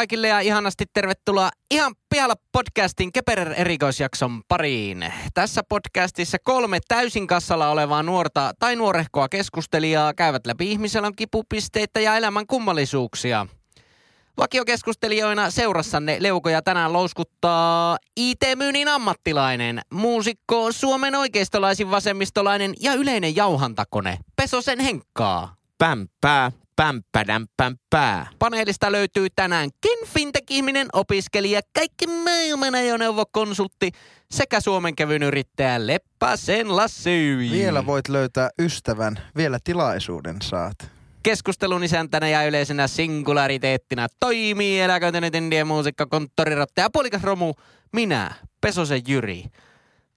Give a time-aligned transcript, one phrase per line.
[0.00, 5.12] Kaikille ja ihanasti tervetuloa ihan pihalla podcastin Keperer erikoisjakson pariin.
[5.34, 12.16] Tässä podcastissa kolme täysin kassalla olevaa nuorta tai nuorehkoa keskustelijaa käyvät läpi ihmiselän kipupisteitä ja
[12.16, 13.46] elämän kummallisuuksia.
[14.36, 24.80] Vakiokeskustelijoina seurassanne leukoja tänään louskuttaa IT-myynnin ammattilainen, muusikko, Suomen oikeistolaisin vasemmistolainen ja yleinen jauhantakone, Pesosen
[24.80, 25.54] Henkkaa.
[25.78, 28.26] Pämpää, pämpädäm, pämpää.
[28.38, 33.90] Paneelista löytyy tänäänkin fintech-ihminen, opiskelija, kaikki maailman ajoneuvokonsultti
[34.30, 37.36] sekä Suomen kävyn yrittäjä Leppäsen Lassi.
[37.50, 40.76] Vielä voit löytää ystävän, vielä tilaisuuden saat.
[41.22, 47.54] Keskustelun isäntänä ja yleisenä singulariteettina toimii eläköitynyt indien muusikko, konttorirottaja, puolikas romu,
[47.92, 49.44] minä, Pesosen Jyri.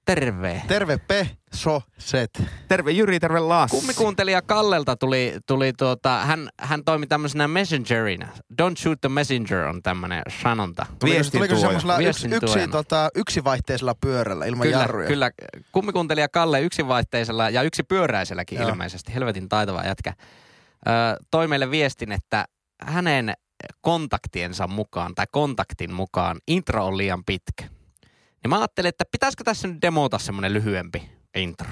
[0.05, 0.61] Terve.
[0.67, 2.29] Terve Pesoset.
[2.67, 3.75] Terve Jyri, terve Lassi.
[3.77, 8.27] Kummikuuntelija Kallelta tuli, tuli tuota, hän, hän toimi tämmöisenä messengerina.
[8.61, 10.85] Don't shoot the messenger on tämmöinen sanonta.
[10.99, 11.61] Tuliko, Viestin tuliko tuoja.
[11.67, 15.07] semmoisella yksi, yksi, tota, yksivaihteisella pyörällä ilman Kyllä, jarruja?
[15.07, 15.31] kyllä.
[15.71, 18.69] Kummikuuntelija Kalle yksivaihteisella ja yksipyöräiselläkin Joo.
[18.69, 19.13] ilmeisesti.
[19.13, 20.13] Helvetin taitava jätkä.
[20.87, 20.91] Ö,
[21.31, 22.45] toi meille viestin, että
[22.81, 23.33] hänen
[23.81, 27.63] kontaktiensa mukaan tai kontaktin mukaan intro on liian pitkä.
[28.43, 31.67] Ja mä ajattelin, että pitäisikö tässä nyt demota semmonen lyhyempi intro.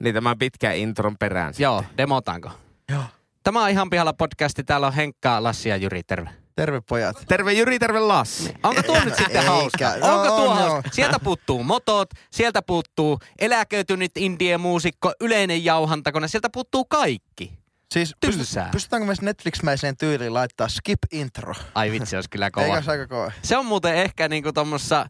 [0.00, 1.54] Niin tämän pitkän intron perään.
[1.54, 1.64] sitten.
[1.64, 2.50] Joo, demotaanko?
[2.92, 3.02] Joo.
[3.44, 4.64] Tämä on ihan pihalla podcasti.
[4.64, 6.02] Täällä on Henkka, Lassi ja Jyri.
[6.02, 6.30] Terve.
[6.56, 7.24] Terve pojat.
[7.28, 8.54] Terve Jyri, terve Lassi.
[8.62, 9.50] Onko tuo nyt sitten Eikä.
[9.50, 9.96] hauska?
[10.00, 10.90] No, Onko tuo on, hauska?
[10.92, 17.58] Sieltä puuttuu motot, sieltä puuttuu eläköitynyt indie muusikko, yleinen jauhantakone, sieltä puuttuu kaikki.
[17.92, 18.38] Siis Tylsää.
[18.64, 21.54] pystyt, pystytäänkö me Netflix-mäiseen tyyliin laittaa skip intro?
[21.74, 22.66] Ai vitsi, olisi kyllä kova.
[22.66, 23.32] Eikä se aika kova?
[23.42, 25.06] Se on muuten ehkä niinku tuommoissa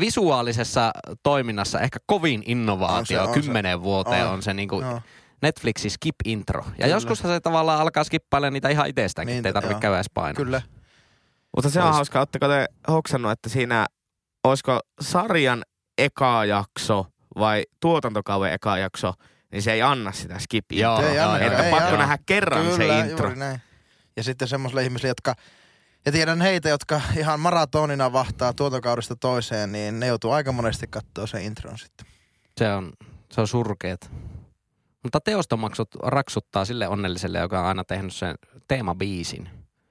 [0.00, 2.98] visuaalisessa toiminnassa ehkä kovin innovaatio.
[2.98, 3.40] On se, on se.
[3.40, 4.42] Kymmenen vuoteen on, On.
[4.42, 5.00] se niinku Joo.
[5.42, 6.64] Netflixin skip intro.
[6.64, 6.86] Ja Kyllä.
[6.86, 10.34] joskus se tavallaan alkaa skippailemaan niitä ihan itsestäänkin, Niin, niin, ei tarvitse käydä edes painaa.
[10.34, 10.62] Kyllä.
[11.56, 11.94] Mutta se on Ois.
[11.96, 12.18] hauska.
[12.18, 13.86] Oletteko te hoksannut, että siinä
[14.44, 15.62] olisiko sarjan
[15.98, 17.06] eka jakso
[17.38, 19.12] vai tuotantokauden eka jakso,
[19.52, 21.98] niin se ei anna sitä skip Joo, Ei joo, anna, joo, Että ei pakko anna.
[21.98, 23.26] nähdä kerran Kyllä, se intro.
[23.26, 23.60] juuri näin.
[24.16, 25.34] Ja sitten semmoisille ihmisille, jotka...
[26.06, 31.26] Ja tiedän heitä, jotka ihan maratonina vahtaa tuotokaudesta toiseen, niin ne joutuu aika monesti katsoa
[31.26, 32.06] sen intron sitten.
[32.58, 32.92] Se on,
[33.32, 34.10] se on surkeet.
[35.02, 38.34] Mutta teostomaksut raksuttaa sille onnelliselle, joka on aina tehnyt sen
[38.68, 39.48] teemabiisin.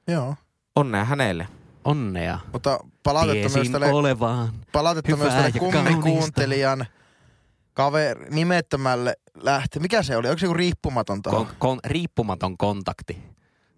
[0.08, 0.36] Joo.
[0.76, 1.48] Onnea hänelle.
[1.86, 2.40] Onnea.
[2.54, 4.54] Mutta palautetta myös Tiesin tälle olevaan.
[4.72, 6.86] palautetta myös tälle ja kummikuuntelijan
[7.74, 9.80] kaveri, nimettömälle lähti.
[9.80, 10.28] Mikä se oli?
[10.30, 11.38] Onko se joku riippumaton taho?
[11.38, 13.24] Kon, kon, riippumaton kontakti.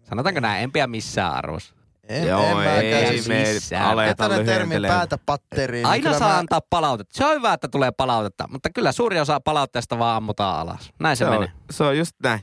[0.09, 0.63] Sanotaanko näin?
[0.63, 1.76] En pidä missään arvossa.
[2.09, 3.85] En, Joo, en ei Siis me missään.
[3.85, 5.83] aleta termin päätä patteriin.
[5.83, 7.17] niin Aina kyllä saa mä- antaa palautetta.
[7.17, 10.91] Se on hyvä, että tulee palautetta, mutta kyllä suuri osa palautteesta vaan ammutaan alas.
[10.99, 11.51] Näin se, Se on, menee.
[11.71, 12.39] se on just näin.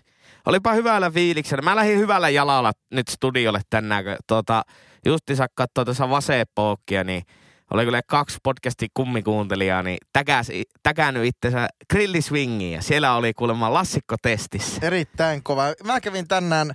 [0.47, 1.62] Olipa hyvällä fiiliksellä.
[1.62, 4.62] Mä lähdin hyvällä jalalla nyt studiolle tänään, kun tuota,
[5.06, 7.22] justiinsa katsoo tuossa vasepookkia, niin
[7.70, 10.48] oli kyllä kaksi podcastin kummikuuntelijaa, niin täkäs,
[10.82, 14.86] täkännyt itsensä grilliswingiin ja siellä oli kuulemma lassikko testissä.
[14.86, 15.62] Erittäin kova.
[15.84, 16.72] Mä kävin tänään,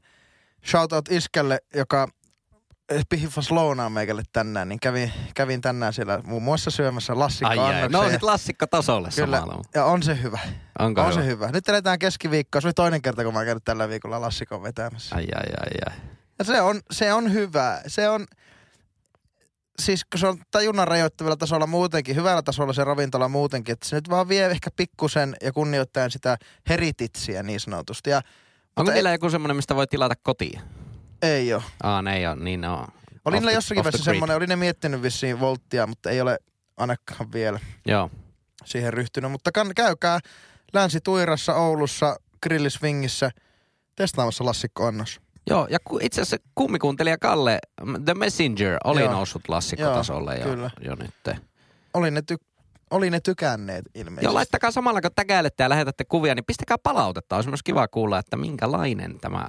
[0.70, 2.08] shoutout iskälle, joka
[3.10, 7.92] pihiffas lounaa meikälle tänään, niin kävin, kävin tänään siellä muun muassa syömässä lassikko Ai annoksen.
[7.92, 9.64] No lassikko tasolle Kyllä, samalla.
[9.76, 10.40] ja on se hyvä.
[10.80, 11.22] Onko on hyvä?
[11.22, 11.52] se hyvä.
[11.52, 12.62] Nyt eletään keskiviikkoa.
[12.62, 15.16] Se oli toinen kerta, kun mä käynyt tällä viikolla lassikon vetämässä.
[15.16, 16.00] Ai ai ai ai.
[16.40, 17.82] Ja se on, se on hyvä.
[17.88, 18.26] Se on,
[19.80, 23.96] siis kun se on tajunnan rajoittavilla tasolla muutenkin, hyvällä tasolla se ravintola muutenkin, että se
[23.96, 26.38] nyt vaan vie ehkä pikkusen ja kunnioittaen sitä
[26.70, 28.10] herititsiä niin sanotusti.
[28.10, 28.32] Ja, Onko
[28.78, 30.62] mutta niillä joku semmoinen, mistä voi tilata kotiin?
[31.22, 31.64] Ei, ole.
[31.84, 32.88] Aa, ne ei ole, niin ne on.
[33.26, 36.40] Oli niillä jossakin vaiheessa semmoinen, oli ne miettinyt vissiin volttia, mutta ei ole
[36.78, 38.12] ainakaan vielä Joo.
[38.66, 39.32] siihen ryhtynyt.
[39.32, 40.20] Mutta kann, käykää
[40.74, 43.32] Länsi-Tuirassa, Oulussa, Grillisvingissä
[43.96, 45.22] testaamassa lassikkoannos.
[45.50, 47.60] Joo, ja ku, itse asiassa kummikuuntelija Kalle,
[48.06, 49.12] The Messenger, oli Joo.
[49.12, 50.72] noussut lassikkotasolle jo, kyllä.
[50.82, 51.38] jo nyt.
[51.94, 52.46] Oli ne, ty-
[52.92, 54.26] oli ne tykänneet ilmeisesti.
[54.26, 57.36] Joo, laittakaa samalla kun täkäilette ja lähetätte kuvia, niin pistäkää palautetta.
[57.36, 59.48] Olisi myös kiva kuulla, että minkälainen tämä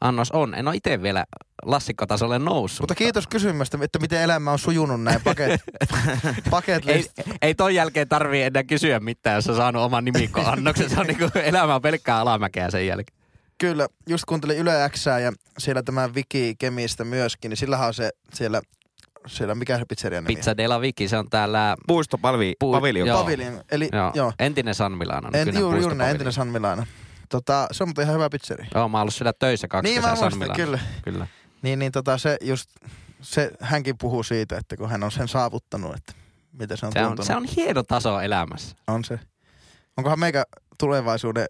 [0.00, 0.54] annos on.
[0.54, 1.24] En ole itse vielä
[1.64, 2.80] lassikkotasolle noussut.
[2.80, 5.60] Mutta kiitos kysymästä, että miten elämä on sujunut näin paket,
[6.50, 7.06] paket Ei,
[7.42, 10.90] ei ton jälkeen tarvii enää kysyä mitään, jos on saanut oman nimikkoannoksen.
[10.90, 13.20] Se on niinku elämä on pelkkää alamäkeä sen jälkeen.
[13.58, 18.10] Kyllä, just kuuntelin Yle Xää ja siellä tämä Viki Kemistä myöskin, niin sillähän on se
[18.34, 18.62] siellä,
[19.26, 20.36] siellä mikä se pizzerian nimi?
[20.36, 23.08] Pizza Della Viki, se on täällä Puistopalvi, Puu- paviljon.
[23.08, 23.20] joo.
[23.22, 23.64] Pavilion.
[23.70, 25.30] Eli joo, joo, entinen San Milano.
[25.32, 26.84] En, juuri, juuri entinen San Milano.
[27.30, 28.66] Tota, se on muuten ihan hyvä pizzeri.
[28.74, 30.78] Joo, mä oon ollut siellä töissä kaksi Niin kesää mä muistan, kyllä.
[31.02, 31.26] kyllä.
[31.62, 32.70] Niin, niin tota, se just,
[33.20, 36.12] se, hänkin puhuu siitä, että kun hän on sen saavuttanut, että
[36.52, 37.26] miten se on Se on, tuntunut.
[37.26, 38.76] se on hieno taso elämässä.
[38.86, 39.18] on se.
[39.96, 40.44] Onkohan meikä
[40.78, 41.46] tulevaisuuden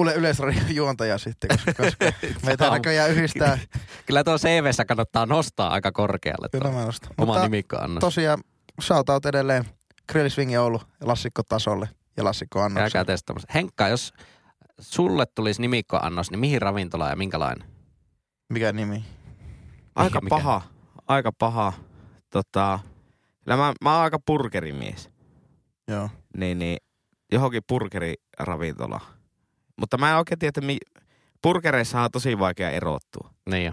[0.00, 2.12] Ule Yleisradion juontaja sitten, koska, koska
[2.46, 3.58] meitä näköjään yhdistää.
[4.06, 6.48] Kyllä tuo CVssä kannattaa nostaa aika korkealle.
[6.52, 7.10] Kyllä mä nostan.
[7.18, 8.00] Oma Mutta nimikko-annos.
[8.00, 8.38] tosiaan
[8.82, 9.64] shoutout edelleen
[10.12, 13.48] Grilliswingin Oulu ja Lassikko tasolle ja Lassikko Käykää testaamassa.
[13.54, 14.12] Henkka, jos
[14.80, 17.68] sulle tulisi nimikkoannos, niin mihin ravintolaan ja minkälainen?
[18.48, 19.04] Mikä nimi?
[19.94, 20.36] Aika mikä?
[20.36, 20.62] paha,
[21.08, 21.72] aika paha.
[22.30, 22.78] Tota,
[23.44, 25.10] kyllä mä, mä oon aika burgerimies.
[25.88, 26.10] Joo.
[26.36, 26.76] Niin, niin
[27.32, 29.00] johonkin burgeriravintola.
[29.76, 30.76] Mutta mä en oikein tiedä, että mi,
[31.42, 33.30] burgereissa on tosi vaikea erottua.
[33.50, 33.72] Niin jo.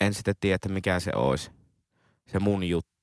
[0.00, 1.50] En sitten tiedä, että mikä se olisi.
[2.26, 2.97] Se mun juttu.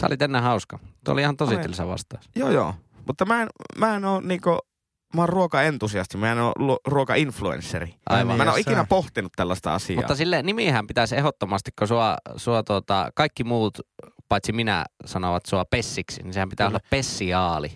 [0.00, 0.78] Sä olit ennen hauska.
[1.04, 2.30] Tuo oli ihan tosi tylsä vastaus.
[2.36, 2.74] Joo, joo.
[3.06, 3.48] Mutta mä en,
[3.78, 4.58] mä en oo niinku,
[5.14, 7.94] mä oon ruokaentusiasti, mä en oo lu- ruokainfluensseri.
[8.08, 8.36] Aivan.
[8.36, 9.96] Mä en oo Yes, ikinä pohtinut tällaista asiaa.
[10.00, 13.78] Mutta sille nimihän pitäisi ehdottomasti, kun sua, sua tuota, kaikki muut,
[14.28, 16.76] paitsi minä, sanovat sua pessiksi, niin sehän pitää Kyllä.
[16.76, 17.68] olla pessiaali.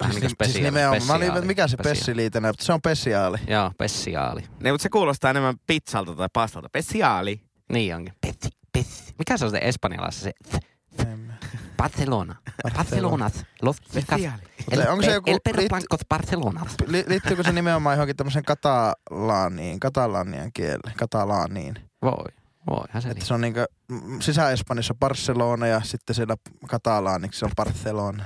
[0.00, 0.64] Vähän niin Siis, siis spesiaali.
[0.64, 1.02] nimenomaan.
[1.06, 1.96] Mä olin, mikä se Spesiaali.
[1.98, 3.38] pessiliitänä, mutta se on pessiaali.
[3.48, 4.40] Joo, pessiaali.
[4.40, 6.68] niin, mutta se kuulostaa enemmän pizzalta tai pastalta.
[6.68, 7.40] Speciaali.
[7.72, 8.14] Niin onkin.
[8.20, 9.14] Pessi, pessi.
[9.18, 10.32] Mikä se on se espanjalaisessa se?
[11.82, 12.36] Barcelona.
[12.76, 13.30] Barcelona.
[13.62, 14.20] Los chicas.
[14.70, 16.66] Mutta onko se joku, El blancos Barcelona.
[16.86, 21.74] li, liittyykö se nimenomaan johonkin tämmöisen katalaaniin, katalanian kieleen, katalaaniin?
[22.02, 22.24] Voi.
[22.70, 23.26] Voihan se Että niin.
[23.26, 26.36] se on niinku mm, sisä-Espanjassa Barcelona ja sitten siellä
[26.68, 28.24] katalaaniksi on Barcelona.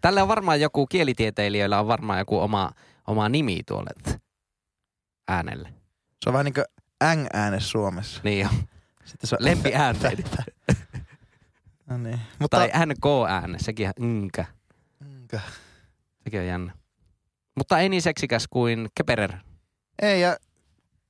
[0.00, 2.70] Tällä on varmaan joku, kielitieteilijöillä on varmaan joku oma,
[3.06, 3.90] oma nimi tuolle
[5.28, 5.72] äänelle.
[6.24, 6.62] Se on vähän niinku
[7.04, 8.20] äng-ääne Suomessa.
[8.24, 8.52] Niin on.
[9.04, 10.42] Sitten se on Lempiäänteitä.
[11.92, 12.20] No niin.
[12.38, 14.44] Mutta Tai NK-ääne, sekin on ynkä.
[15.16, 15.40] Enkä.
[16.24, 16.72] Sekin on jännä.
[17.56, 19.32] Mutta ei niin seksikäs kuin Keperer.
[20.02, 20.36] Ei, ja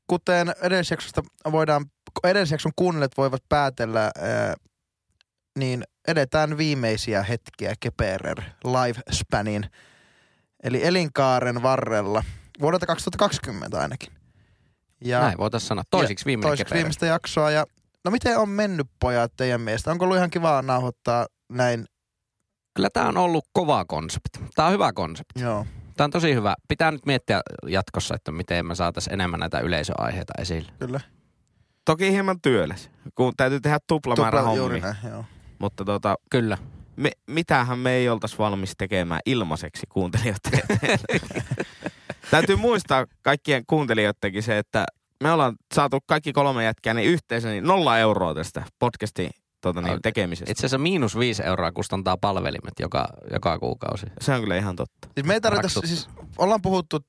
[0.06, 1.84] kuten edellisjaksosta voidaan,
[2.24, 4.54] edellisjakson kuunnelijat voivat päätellä, ää,
[5.58, 9.66] niin edetään viimeisiä hetkiä Keperer Lifespanin,
[10.62, 12.24] eli elinkaaren varrella,
[12.60, 14.12] vuodelta 2020 ainakin.
[15.04, 15.84] Ja Näin voitaisiin sanoa.
[15.90, 16.76] Toisiksi viimeinen Keperer.
[16.76, 17.66] viimeistä jaksoa, ja
[18.04, 19.90] no miten on mennyt pojat teidän mielestä?
[19.90, 21.84] Onko ollut ihan kivaa nauhoittaa näin?
[22.76, 24.38] Kyllä tämä on ollut kova konsepti.
[24.54, 25.40] Tämä on hyvä konsepti.
[25.40, 25.66] Joo,
[25.96, 26.54] Tämä on tosi hyvä.
[26.68, 30.72] Pitää nyt miettiä jatkossa, että miten me saataisiin enemmän näitä yleisöaiheita esille.
[30.78, 31.00] kyllä.
[31.84, 34.82] Toki hieman työläs, kun täytyy tehdä tuplamäärä Tupla- hommia.
[34.82, 35.24] näin, joo.
[35.58, 36.58] Mutta tota, Kyllä.
[36.96, 40.60] me, mitähän me ei oltaisi valmis tekemään ilmaiseksi kuuntelijoiden.
[42.30, 44.84] Täytyy muistaa kaikkien kuuntelijoidenkin se, että
[45.22, 49.30] me ollaan saatu kaikki kolme jätkää niin yhteensä niin nolla euroa tästä podcastin
[49.60, 50.52] tota, niin, tekemisestä.
[50.52, 54.06] Itse asiassa miinus viisi euroa kustantaa palvelimet joka, joka kuukausi.
[54.20, 55.08] Se on kyllä ihan totta.
[55.14, 56.08] Siis me ei tarvita, siis
[56.38, 57.00] ollaan puhuttu,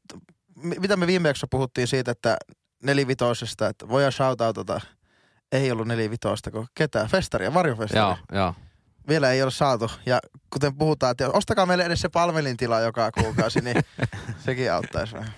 [0.56, 2.38] mi- mitä me viime jaksossa puhuttiin siitä, että
[2.84, 4.82] nelivitoisesta, että voidaan shoutoutata,
[5.52, 8.18] ei ollut nelivitoista, kun ketään, festaria, varjofestaria.
[8.32, 8.54] Joo, joo.
[9.08, 9.92] Vielä ei ole saatu.
[10.06, 10.20] Ja
[10.50, 13.78] kuten puhutaan, että ostakaa meille edes se palvelintila joka kuukausi, niin
[14.46, 15.34] sekin auttaisi vähän.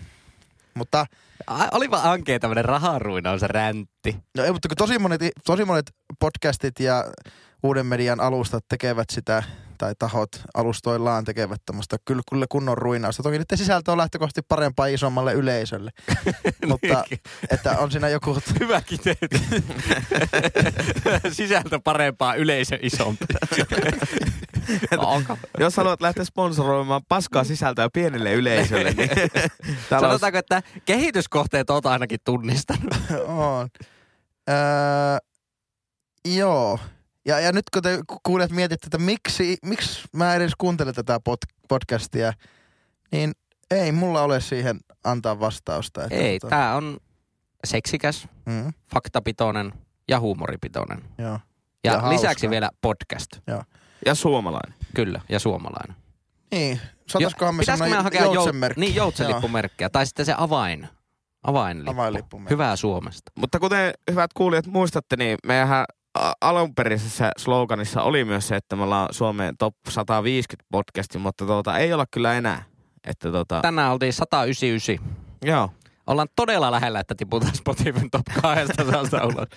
[0.74, 1.06] Mutta,
[1.71, 4.17] Olipa ankea tämmönen raharuina se räntti.
[4.37, 5.85] no ei, mutta kun tosi monet, tosi monet
[6.19, 7.05] podcastit ja
[7.63, 9.43] uuden median alustat tekevät sitä,
[9.77, 13.24] tai tahot alustoillaan tekevät tämmöistä kyllä, kyllä kunnon ruinausta.
[13.24, 15.92] Toki niiden sisältö on lähtökohtaisesti parempaa isommalle yleisölle.
[16.67, 17.03] mutta
[17.50, 19.41] että on siinä joku, Hyvä kiteytys.
[21.38, 23.25] Sisältö parempaa, yleisö isompi.
[25.60, 29.10] Jos haluat lähteä sponsoroimaan paskaa sisältöä pienelle yleisölle, niin
[29.89, 32.96] Sanotaanko, että kehityskohteet oot ainakin tunnistanut.
[33.27, 33.67] on.
[34.50, 35.17] Öö,
[36.25, 36.79] joo.
[37.25, 41.17] Ja, ja nyt kun te ku- kuulijat mietitte, että miksi, miksi mä edes kuuntelen tätä
[41.29, 42.34] pod- podcastia,
[43.12, 43.32] niin
[43.72, 46.03] ei mulla ole siihen antaa vastausta.
[46.03, 46.98] Että Ei, tota, tää on
[47.65, 49.74] seksikäs, mm, faktapitoinen
[50.08, 51.01] ja huumoripitoinen.
[51.17, 51.39] joo.
[51.84, 52.50] Ja, Ja lisäksi hauska.
[52.50, 53.32] vielä podcast.
[54.05, 54.74] ja suomalainen.
[54.96, 55.96] Kyllä, ja suomalainen.
[56.51, 58.79] Niin, saataisikohan me Pitäisikö semmoinen hakea joutsenmerkki?
[58.82, 59.89] Niin, joutsenlippumerkkiä.
[59.89, 60.88] Tai sitten se avain.
[61.44, 61.91] Avainlippu.
[61.91, 62.53] Avainlippumerkki.
[62.53, 63.32] Hyvää Suomesta.
[63.36, 65.67] Mutta kuten hyvät kuulijat muistatte, niin meidän
[66.41, 71.93] alunperäisessä sloganissa oli myös se, että me ollaan Suomen top 150 podcasti, mutta tuota, ei
[71.93, 72.63] olla kyllä enää.
[73.07, 75.17] Että tuota, Tänään oltiin 199.
[75.45, 75.69] joo,
[76.07, 79.48] Ollaan todella lähellä, että tiputaan Spotifyn top 200 ulos.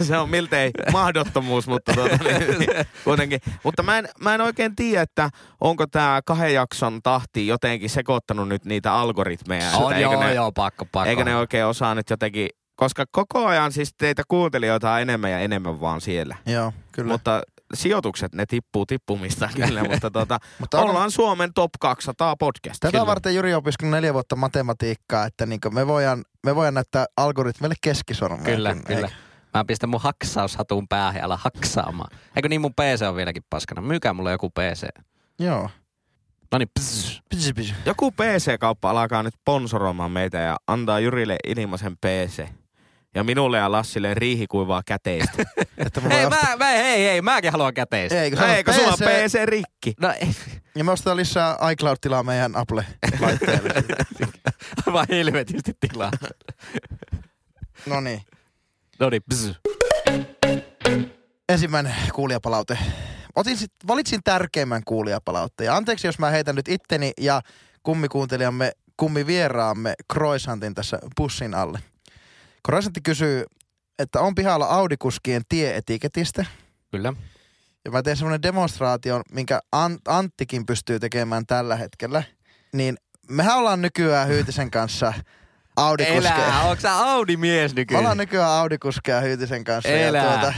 [0.08, 2.70] se on miltei mahdottomuus, mutta tuota, niin, niin,
[3.04, 3.40] kuitenkin.
[3.62, 5.30] Mutta mä en, mä en oikein tiedä, että
[5.60, 9.70] onko tämä kahden jakson tahti jotenkin sekoittanut nyt niitä algoritmeja.
[9.70, 11.10] On, joo, ne, joo, pakko, pakko.
[11.10, 15.38] Eikö ne oikein osaa nyt jotenkin, koska koko ajan siis teitä kuuntelijoita on enemmän ja
[15.38, 16.36] enemmän vaan siellä.
[16.46, 17.12] Joo, kyllä.
[17.12, 17.42] Mutta
[17.74, 22.80] sijoitukset, ne tippuu tippumista kyllä, mutta tota, Mutta ollaan Suomen top 200 podcast.
[22.80, 23.06] Tätä Kyllä.
[23.06, 27.74] varten Juri on opiskellut neljä vuotta matematiikkaa, että niin me voidaan, me voidaan näyttää algoritmeille
[27.80, 28.44] keskisormea.
[28.44, 29.00] Kyllä, kun- kyllä.
[29.06, 29.14] eikö?
[29.54, 32.18] Mä pistän mun haksaushatun päähän ja ala haksaamaan.
[32.36, 33.82] Eikö niin mun PC on vieläkin paskana?
[33.82, 34.86] Myykää mulle joku PC.
[35.38, 35.70] Joo.
[36.52, 37.22] No niin, pss.
[37.30, 37.74] Pysy, pysy.
[37.86, 42.44] Joku PC-kauppa alkaa nyt sponsoroimaan meitä ja antaa Jyrille ilmaisen PC.
[43.14, 45.42] Ja minulle ja Lassille riihikuivaa käteistä.
[45.78, 48.22] Että mä Hei, ostaa- mä, mä, hei, hei, mäkin haluan käteistä.
[48.22, 49.94] Ei, kun No eikö sulla on PC, PC rikki?
[50.00, 50.28] No ei,
[50.74, 53.70] Ja me ostetaan lisää iCloud-tilaa meidän Apple-laitteelle.
[54.92, 56.10] vaan helvetisti tilaa.
[57.86, 58.20] no niin.
[58.98, 59.22] No niin.
[61.48, 62.78] Ensimmäinen kuulijapalaute.
[63.36, 65.66] Otin sit, valitsin tärkeimmän kuulijapalautteen.
[65.66, 67.40] Ja anteeksi, jos mä heitän nyt itteni ja
[67.82, 71.78] kummikuuntelijamme, kummivieraamme Croissantin tässä pussin alle.
[72.66, 73.44] Croissantti kysyy,
[73.98, 76.44] että on pihalla Audikuskien tieetiketistä.
[76.90, 77.12] Kyllä.
[77.84, 82.22] Ja mä teen semmoinen demonstraation, minkä An- Anttikin pystyy tekemään tällä hetkellä.
[82.72, 82.96] Niin
[83.28, 85.12] mehän ollaan nykyään Hyytisen kanssa
[85.76, 86.34] Audikuskeja.
[86.34, 87.98] Elää, onko sä Audi-mies Me nykyään?
[88.00, 89.88] ollaan nykyään Audikuskeja Hyytisen kanssa.
[89.88, 90.24] Elää.
[90.24, 90.54] Ja tuota,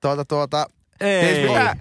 [0.00, 0.66] tuota, tuota,
[1.00, 1.34] Ei.
[1.34, 1.76] Siis mitä?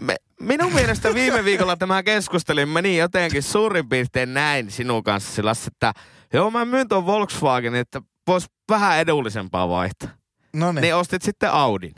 [0.00, 5.52] Me, minun mielestä viime viikolla tämä keskustelin meni jotenkin suurin piirtein näin sinun kanssa sillä
[5.66, 5.92] että
[6.32, 10.08] joo mä myyn tuon Volkswagen, että vois vähän edullisempaa vaihtaa.
[10.52, 10.94] no Niin.
[10.94, 11.94] ostit sitten Audin.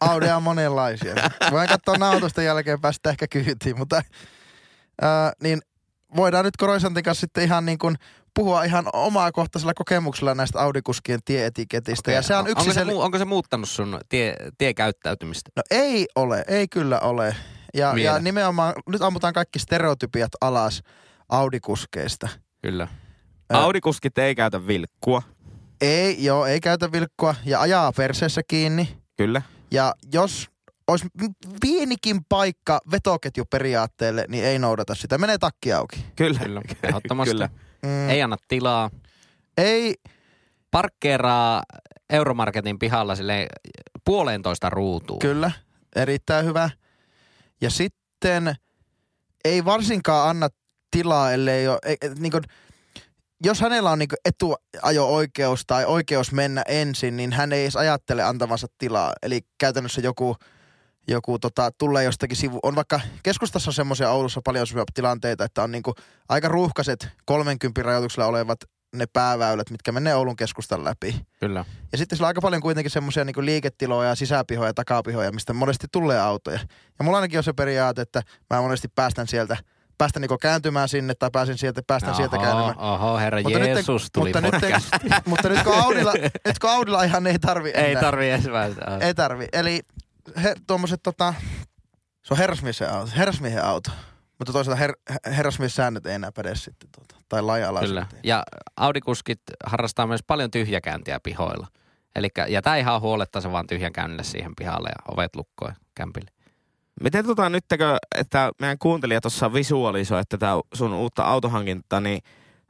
[0.00, 1.14] Audia on monenlaisia.
[1.50, 4.02] Voin katsoa nautusten jälkeen päästä ehkä kyytiin, mutta
[5.02, 5.60] ää, niin
[6.16, 7.96] voidaan nyt Koroisantin kanssa sitten ihan niin kuin
[8.34, 12.10] puhua ihan omaa kohtaisella kokemuksella näistä Audikuskien tieetiketistä.
[12.10, 15.50] Okay, ja se on yksi onko, se, sel- onko se muuttanut sun tie, tiekäyttäytymistä?
[15.56, 17.36] No ei ole, ei kyllä ole.
[17.74, 20.82] Ja, ja nimenomaan nyt ammutaan kaikki stereotypiat alas
[21.28, 22.28] Audikuskeista.
[22.62, 22.88] Kyllä.
[23.52, 25.22] Audikuskit ei käytä vilkkua,
[25.80, 28.96] Ei, joo, ei käytä vilkkua ja ajaa perseessä kiinni.
[29.16, 29.42] kyllä.
[29.70, 30.48] Ja jos
[30.88, 31.06] olisi
[31.60, 35.18] pienikin paikka vetoketjuperiaatteelle, niin ei noudata sitä.
[35.18, 36.06] Menee takki auki.
[36.16, 37.32] Kyllä, Kyllä, ehdottomasti.
[37.34, 37.48] Kyllä.
[37.82, 38.90] Mm, Ei anna tilaa.
[39.58, 39.94] ei,
[40.70, 41.62] Parkkeeraa
[42.10, 43.46] Euromarketin pihalla sille
[44.04, 45.18] puolentoista ruutuun.
[45.18, 45.50] kyllä,
[45.96, 46.70] erittäin hyvä.
[47.60, 48.54] Ja sitten
[49.44, 50.48] ei varsinkaan anna
[50.90, 52.42] tilaa, ellei ole, ei, niin kuin,
[53.44, 58.66] jos hänellä on niin etuajo-oikeus tai oikeus mennä ensin, niin hän ei edes ajattele antavansa
[58.78, 59.12] tilaa.
[59.22, 60.36] Eli käytännössä joku,
[61.08, 62.58] joku tota, tulee jostakin sivu.
[62.62, 65.94] On vaikka keskustassa on semmoisia Oulussa paljon tilanteita, että on niin kuin
[66.28, 68.58] aika ruuhkaiset 30 rajoituksella olevat
[68.96, 71.26] ne pääväylät, mitkä menee Oulun keskustan läpi.
[71.40, 71.64] Kyllä.
[71.92, 75.86] Ja sitten sillä on aika paljon kuitenkin semmoisia niin liiketiloja, sisäpihoja ja takapihoja, mistä monesti
[75.92, 76.58] tulee autoja.
[76.98, 79.56] Ja mulla ainakin on se periaate, että mä monesti päästän sieltä,
[80.02, 82.78] päästän niin kääntymään sinne tai pääsen sieltä, päästän sieltä kääntymään.
[82.78, 84.82] oho, herra Mutta nyt- Jeesus tuli mutta, nyt,
[85.26, 86.12] mutta nyt kun Audilla,
[86.46, 88.02] nyt kun Audilla ihan ei tarvi Ei enää.
[88.02, 88.98] tarvii edes päästä.
[89.06, 89.46] Ei tarvi.
[89.52, 89.80] Eli
[90.42, 91.34] he, tuommoiset tota,
[92.22, 93.90] se on herrasmiehen auto, herrasmiehen auto.
[94.38, 94.92] Mutta toisaalta her,
[95.36, 98.06] herrasmiessäännöt ei enää päde sitten, tuota, tai laja Kyllä.
[98.24, 98.42] Ja
[98.76, 101.66] Audikuskit harrastaa myös paljon tyhjäkäyntiä pihoilla.
[102.16, 106.30] Eli jätä ihan huoletta se vaan tyhjäkäynnille siihen pihalle ja ovet lukkoon kämpille.
[107.00, 112.20] Miten tota nyttekö, että meidän kuuntelija tuossa visualisoi tätä sun uutta autohankintaa, niin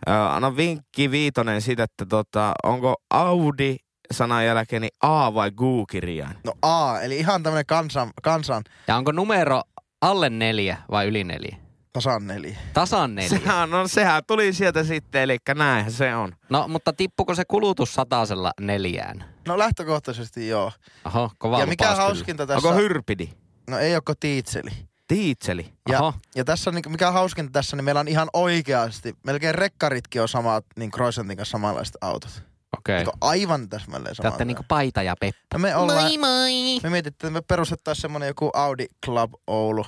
[0.06, 3.76] ää, anna vinkki viitonen siitä, että tota, onko Audi
[4.12, 6.36] sanan jälkeen niin A vai Gu-kirjain?
[6.44, 9.62] No A, eli ihan tämmöinen kansan, kansan Ja onko numero
[10.00, 11.56] alle neljä vai yli neljä?
[11.92, 12.58] tasan neljä.
[12.72, 13.28] Tasan neljä.
[13.28, 16.32] Sehän, no sehän tuli sieltä sitten, eli näinhän se on.
[16.48, 19.24] No, mutta tippuko se kulutus satasella neljään?
[19.48, 20.72] No lähtökohtaisesti joo.
[21.06, 21.96] Oho, kova ja mikä kyllä.
[21.96, 22.68] hauskinta tässä...
[22.68, 23.30] Onko hyrpidi?
[23.70, 24.70] No ei ole tiitseli.
[25.08, 25.72] Tiitseli.
[25.88, 29.54] Ja, ja tässä on, niin, mikä on hauskinta tässä, niin meillä on ihan oikeasti, melkein
[29.54, 32.42] rekkaritkin on samat, niin Croissantin kanssa samanlaiset autot.
[32.78, 33.02] Okei.
[33.02, 33.12] Okay.
[33.20, 34.30] aivan täsmälleen Te samat.
[34.32, 35.40] olette niinku paita ja peppu.
[35.54, 36.80] no me ollaan, moi!
[36.82, 39.86] me mietittiin, että me perustettaisiin semmoinen joku Audi Club Oulu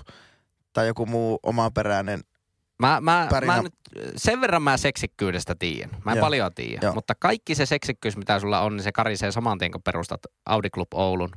[0.72, 2.20] tai joku muu omaperäinen.
[2.78, 3.56] Mä, mä, Pärinä.
[3.56, 3.74] mä nyt,
[4.16, 5.90] sen verran mä seksikkyydestä tiedän.
[6.04, 6.26] Mä en Joo.
[6.26, 6.92] paljon tiedä.
[6.92, 10.70] Mutta kaikki se seksikkyys, mitä sulla on, niin se karisee saman tien, kun perustat Audi
[10.70, 11.30] Club Oulun.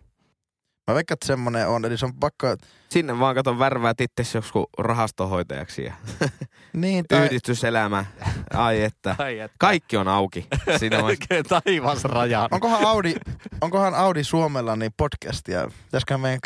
[0.88, 2.56] Mä veikkaan, että semmoinen on, eli se on pakko,
[2.90, 5.94] Sinne vaan katon värväät itse joku rahastohoitajaksi ja
[6.74, 8.06] niin tai, yhdistyselämä.
[8.54, 9.16] Ai että.
[9.20, 9.52] Ai et.
[9.60, 10.48] Kaikki on auki.
[10.80, 12.48] Siinä on Oikein taivasraja.
[12.52, 13.16] onkohan Audi,
[13.62, 15.72] onkohan Audi Suomella niin podcastia?
[15.86, 16.40] Pitäisiköhän meidän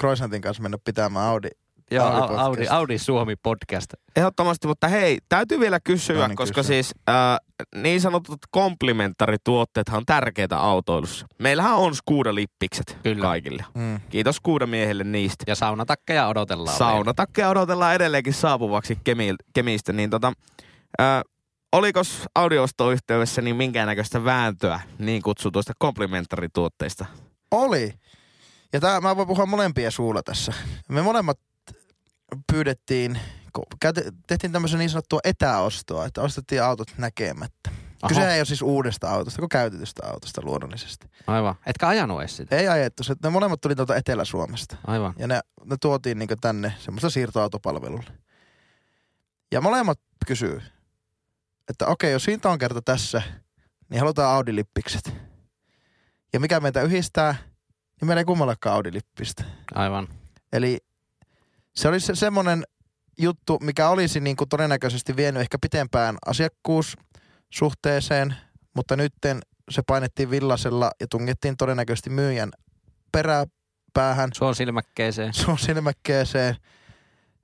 [0.00, 1.48] Croissantin kanssa mennä pitämään Audi?
[1.90, 3.94] Joo, Audi Audi, Audi, Suomi podcast.
[4.16, 6.66] Ehdottomasti, mutta hei, täytyy vielä kysyä, niin, koska kysy.
[6.66, 7.14] siis äh,
[7.74, 11.26] niin sanotut komplementarituotteethan on tärkeitä autoilussa.
[11.38, 13.22] Meillähän on Skuuda-lippikset Kyllä.
[13.22, 13.64] kaikille.
[13.74, 14.00] Mm.
[14.10, 15.44] Kiitos Skuuda-miehelle niistä.
[15.46, 16.76] Ja saunatakkeja odotellaan.
[16.76, 20.32] Saunatakkeja odotellaan edelleenkin saapuvaksi Kemi- Kemistä, niin tota,
[21.00, 21.22] äh,
[21.72, 27.06] olikos audiostoyhteydessä niin minkäännäköistä vääntöä niin kutsutuista komplementarituotteista?
[27.50, 27.92] Oli.
[28.72, 30.52] Ja tää, mä voin puhua molempien suulla tässä.
[30.88, 31.38] Me molemmat
[32.52, 33.20] pyydettiin,
[34.26, 37.70] tehtiin tämmöisen niin sanottua etäostoa, että ostettiin autot näkemättä.
[38.02, 41.10] Oho, Kyse ei ole siis uudesta autosta, kun käytetystä autosta luonnollisesti.
[41.26, 41.54] Aivan.
[41.66, 42.56] Etkä ajanut edes sitä.
[42.56, 44.76] Ei ajettu, se, ne molemmat tuli tuolta Etelä-Suomesta.
[44.86, 45.14] Aivan.
[45.18, 48.10] Ja ne, ne tuotiin niin tänne semmoista siirtoautopalvelulle.
[49.52, 50.62] Ja molemmat kysyy,
[51.68, 53.22] että okei, jos hinta on kerta tässä,
[53.88, 55.12] niin halutaan Audi-lippikset.
[56.32, 57.34] Ja mikä meitä yhdistää,
[58.00, 59.44] niin meillä ei kummallakaan Audi-lippistä.
[59.74, 60.08] Aivan.
[60.52, 60.78] Eli
[61.78, 62.64] se oli se, semmoinen
[63.18, 68.34] juttu, mikä olisi niin kuin todennäköisesti vienyt ehkä pitempään asiakkuussuhteeseen,
[68.76, 72.50] mutta nytten se painettiin villasella ja tungettiin todennäköisesti myyjän
[73.12, 75.34] peräpäähän, Suon silmäkkeeseen.
[75.34, 76.56] sun silmäkkeeseen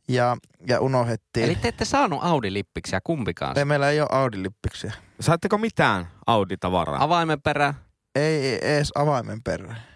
[0.09, 0.37] ja,
[0.69, 1.47] ja unohdettiin.
[1.47, 3.59] Eli te ette saanut Audi-lippiksiä kumpikaan.
[3.59, 4.93] ei, meillä ei ole Audi-lippiksiä.
[5.21, 7.03] Saatteko mitään Audi-tavaraa?
[7.05, 7.75] Avaimen perä.
[8.14, 9.93] Ei, ei edes avaimen perään.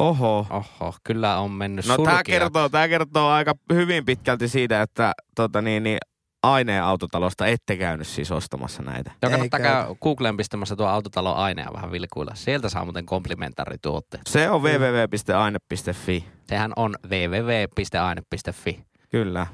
[0.00, 0.46] Oho.
[0.50, 5.62] Oho, kyllä on mennyt No tämä kertoo, tää kertoo aika hyvin pitkälti siitä, että tota,
[5.62, 5.98] niin, niin,
[6.42, 9.10] aineen autotalosta ette käynyt siis ostamassa näitä.
[9.22, 12.34] Joo, Ei kannattaa käydä Googleen pistämässä tuo autotalon ainea vähän vilkuilla.
[12.34, 14.22] Sieltä saa muuten komplimentaarituotteet.
[14.26, 16.24] Se on www.aine.fi.
[16.48, 18.84] Sehän on www.aine.fi.
[19.10, 19.46] Kyllä.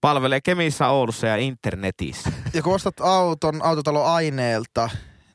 [0.00, 2.32] Palvelee Kemissä, Oulussa ja internetissä.
[2.54, 4.90] Ja kun ostat auton autotalo aineelta,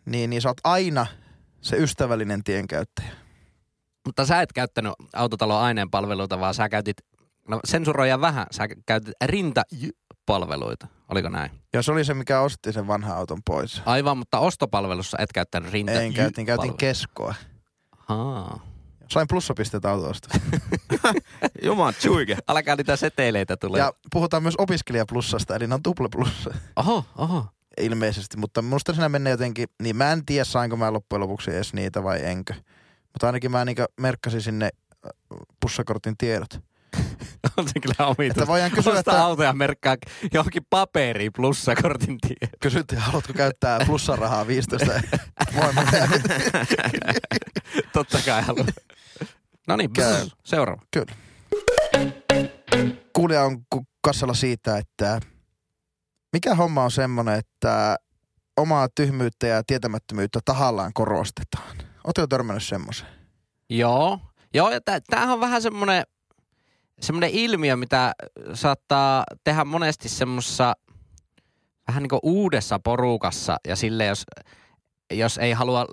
[0.06, 1.06] niin, niin sä oot aina
[1.62, 3.27] se ystävällinen tienkäyttäjä.
[4.08, 6.98] Mutta sä et käyttänyt autotalon aineen palveluita, vaan sä käytit,
[7.48, 10.88] no sensuroja vähän, sä käytit rinta-palveluita.
[11.10, 11.52] Oliko näin?
[11.74, 13.82] Ja se oli se, mikä osti sen vanhan auton pois.
[13.86, 17.36] Aivan, mutta ostopalvelussa et käyttänyt rinta En käytin, käytin keskoa.
[17.98, 18.60] Haa.
[19.10, 20.40] Sain plussapisteet autosta.
[21.64, 22.38] Juman tjuike.
[22.48, 23.80] Alkaa niitä seteleitä tulee.
[23.80, 27.46] Ja puhutaan myös opiskelijaplussasta, eli ne on tuple plussa Oho, oho.
[27.82, 28.38] ilmeisesti.
[28.38, 32.04] Mutta minusta siinä menee jotenkin, niin mä en tiedä sainko mä loppujen lopuksi edes niitä
[32.04, 32.54] vai enkö.
[33.18, 34.70] Mutta ainakin mä niinkö merkkasin sinne
[35.06, 35.12] äh,
[35.62, 36.50] pussakortin tiedot.
[37.58, 38.42] On se kyllä omituista.
[38.42, 39.96] Että voidaan kysyä, Osta että autoja merkkaa
[40.34, 42.50] johonkin paperiin plussakortin tie.
[42.60, 45.02] kysyttiin, haluatko käyttää plussarahaa 15.
[45.54, 46.10] Moi, mä teen.
[47.94, 48.68] Totta kai haluan.
[49.68, 49.90] No niin,
[50.44, 50.82] seuraava.
[53.14, 53.58] Kuulija on
[54.02, 55.20] kassalla siitä, että
[56.34, 57.98] mikä homma on semmoinen, että
[58.58, 61.87] omaa tyhmyyttä ja tietämättömyyttä tahallaan korostetaan.
[62.08, 63.08] Oletko törmännyt semmoisen?
[63.70, 64.20] Joo.
[64.54, 66.04] Joo, ja tä- tämähän on vähän semmoinen
[67.02, 68.14] semmoinen ilmiö, mitä
[68.54, 70.74] saattaa tehdä monesti semmoisessa
[71.88, 74.24] vähän niin kuin uudessa porukassa ja sille, jos,
[75.14, 75.86] jos ei halua,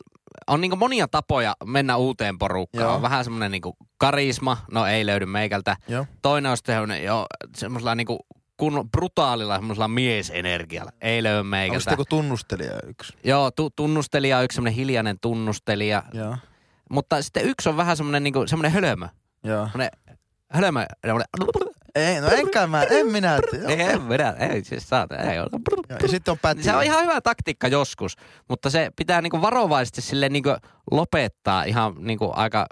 [0.47, 2.85] on niin kuin monia tapoja mennä uuteen porukkaan.
[2.85, 2.95] Joo.
[2.95, 5.77] On vähän semmoinen niin kuin karisma, no ei löydy meikältä.
[5.89, 6.07] Joo.
[6.23, 8.19] Toinen on sitten semmoinen jo semmoisella niin kuin
[8.57, 10.93] kun brutaalilla semmoisella miesenergialla.
[11.01, 11.91] Ei Onko meikältä.
[11.91, 13.13] joku tunnustelija yksi?
[13.25, 16.03] Joo, tu- tunnustelija on yksi semmoinen hiljainen tunnustelija.
[16.13, 16.37] Joo.
[16.91, 19.09] Mutta sitten yksi on vähän semmoinen, niinku, semmoinen hölmö.
[19.45, 19.65] Joo.
[19.67, 19.91] Semmoinen
[20.53, 20.85] hölmö.
[21.07, 23.39] semmoinen- Ei, no enkään mä, en minä.
[23.69, 25.49] Ei, en minä, ei siis saat, ei ole.
[26.03, 26.65] Ja sitten on pätki.
[26.65, 28.17] Se on ihan hyvä taktiikka joskus,
[28.49, 30.57] mutta se pitää niinku varovaisesti sille niinku
[30.91, 32.67] lopettaa ihan niinku aika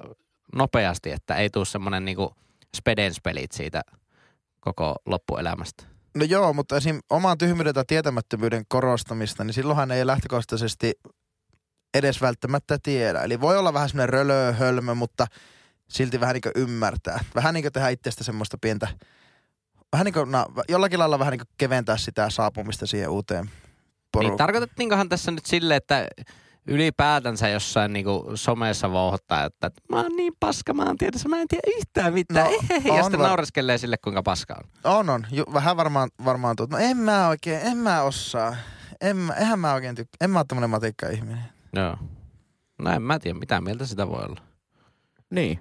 [0.55, 2.35] nopeasti, että ei tule semmoinen niinku
[2.77, 3.83] spedenspelit siitä
[4.63, 5.85] koko loppuelämästä.
[6.15, 7.01] No joo, mutta esim.
[7.11, 10.93] oman tyhmyyden tai tietämättömyyden korostamista, niin silloinhan ei lähtökohtaisesti
[11.95, 13.23] edes välttämättä tiedä.
[13.23, 15.27] Eli voi olla vähän semmoinen rölö, hölmö, mutta
[15.89, 17.25] silti vähän niin kuin ymmärtää.
[17.35, 18.89] Vähän niin kuin tehdä itsestä semmoista pientä,
[19.93, 23.53] vähän niin kuin, no, jollakin lailla vähän niin kuin keventää sitä saapumista siihen uuteen Niin
[24.13, 24.37] porukkaan.
[24.39, 26.09] tarkoitettiinkohan tässä nyt sille, että
[26.67, 31.49] ylipäätänsä jossain niinku somessa vouhottaa, että mä oon niin paska, mä oon tiedossa, mä en
[31.49, 32.47] tiedä yhtään mitään.
[32.47, 32.53] No,
[32.85, 34.99] No, ja sitten var- naureskelee sille, kuinka paska on.
[34.99, 35.27] On, on.
[35.31, 36.71] Ju, vähän varmaan, varmaan tuot.
[36.71, 38.57] No en mä oikein, en mä osaa.
[39.01, 40.17] En mä, eihän mä oikein tykkää.
[40.21, 41.45] En mä ole tämmönen matikka-ihminen.
[41.73, 41.97] Joo.
[42.79, 44.41] No en mä tiedä, mitä mieltä sitä voi olla.
[45.31, 45.61] Niin.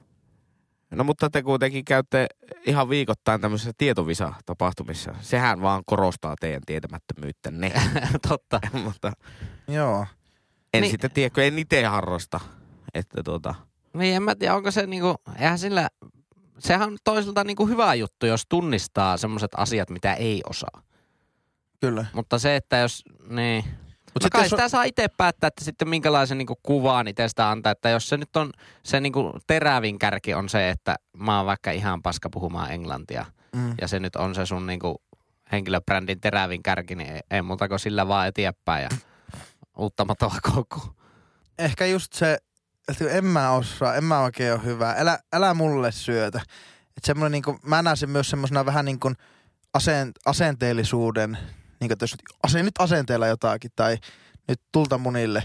[0.92, 2.28] No mutta te kuitenkin käytte
[2.66, 5.16] ihan viikoittain tämmöisissä tietovisa-tapahtumissa.
[5.22, 7.72] Sehän vaan korostaa teidän tietämättömyyttänne.
[8.30, 8.60] Totta.
[8.86, 9.12] mutta
[9.68, 10.06] Joo.
[10.74, 10.92] En Niin.
[10.92, 12.40] sitten tiedä, kun en itse harrasta.
[12.94, 13.56] Että tuota,
[13.94, 15.90] Niin en mä tiedä, onko se niinku, eihän sillä,
[16.60, 20.82] sehän on toisaalta niinku hyvä juttu, jos tunnistaa semmoiset asiat, mitä ei osaa.
[21.82, 22.06] Kyllä.
[22.14, 23.64] Mutta se, että jos, niin.
[24.14, 27.72] Mut no kai sitä saa itse päättää, että sitten minkälaisen niinku kuvan itsestä antaa.
[27.72, 28.52] Että jos se nyt on,
[28.84, 33.26] se niinku terävin kärki on se, että mä oon vaikka ihan paska puhumaan englantia.
[33.56, 33.74] Mm.
[33.82, 35.02] Ja se nyt on se sun niinku
[35.52, 38.90] henkilöbrändin terävin kärki, niin ei, ei muuta kuin sillä vaan eteenpäin ja
[39.78, 40.96] uutta matoa koko.
[41.60, 42.38] Ehkä just se,
[42.88, 44.96] että en mä osaa, en mä oikein ole hyvä.
[44.98, 46.42] Älä, älä mulle syötä.
[46.98, 49.16] Että semmoinen niinku, mä näen sen myös semmoisena vähän niin kuin
[49.74, 51.32] aseen, asenteellisuuden,
[51.80, 53.98] niin kuin, että jos ase, nyt asenteella jotakin tai
[54.48, 55.44] nyt tulta munille,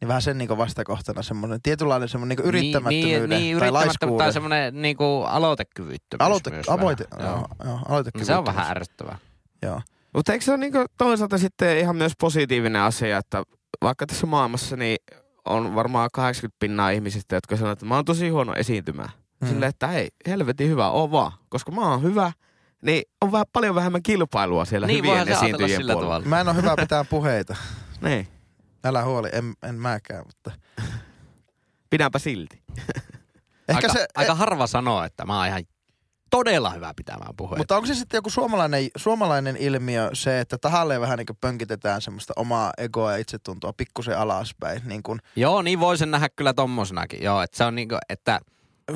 [0.00, 4.18] niin vähän sen niinku vastakohtana semmoinen tietynlainen semmoinen niinku yrittämättömyyden niin, niin, tai yrittämättömyyden laiskuuden.
[4.18, 8.26] tai semmoinen niinku aloitekyvyttömyys Aloite, myös avoite, joo, joo, Niin aloitekyvyttömyys.
[8.26, 9.18] se on vähän ärsyttävää.
[9.62, 9.80] Joo.
[10.14, 13.42] Mutta eikö se ole niinku toisaalta sitten ihan myös positiivinen asia, että
[13.82, 14.96] vaikka tässä maailmassa niin
[15.44, 19.10] on varmaan 80 pinnaa ihmisistä, jotka sanoo, että mä oon tosi huono esiintymään.
[19.40, 19.48] Mm.
[19.48, 21.32] Silleen, että hei, helvetin hyvä, oo vaan.
[21.48, 22.32] Koska mä oon hyvä,
[22.82, 26.14] niin on vähän, paljon vähemmän kilpailua siellä Niin, hyvien esiintyjien sillä puolella.
[26.14, 26.28] tavalla.
[26.28, 27.56] Mä en ole hyvä pitää puheita.
[28.00, 28.28] Niin,
[28.84, 30.50] Älä huoli, en, en mäkään, mutta...
[31.90, 32.62] pidänpä silti.
[33.68, 35.62] Ehkä aika, se, aika harva sanoo, että mä oon ihan
[36.38, 37.58] todella hyvä pitämään puheita.
[37.58, 42.32] Mutta onko se sitten joku suomalainen, suomalainen ilmiö se, että tahalleen vähän niin pönkitetään semmoista
[42.36, 44.82] omaa egoa ja itsetuntoa pikkusen alaspäin?
[44.84, 47.22] Niin kun, Joo, niin voi sen nähdä kyllä tommosenakin.
[47.22, 48.40] Joo, että se on niinku, että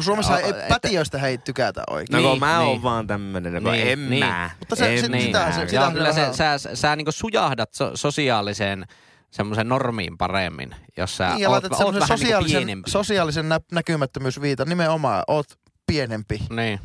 [0.01, 2.17] Suomessa ei, että- pätiöistä hei tykätä No oikein.
[2.23, 2.69] niin, Niin, mä niin.
[2.69, 4.25] oon vaan tämmönen, no Niin, en niin.
[4.25, 4.51] mä.
[4.59, 5.19] Mutta se- en se- mä.
[5.21, 8.87] sitä- se- sitä- Joo, kyllä se, sä, sä, sä niinku sujahdat so, sosiaaliseen
[9.31, 12.91] semmoisen normiin paremmin, jos sä niin, oot, oot vähän sosiaalisen, niinku pienempi.
[12.91, 15.47] sosiaalisen nä- näkymättömyysviitan nimenomaan, oot
[15.87, 16.41] pienempi.
[16.51, 16.81] niin.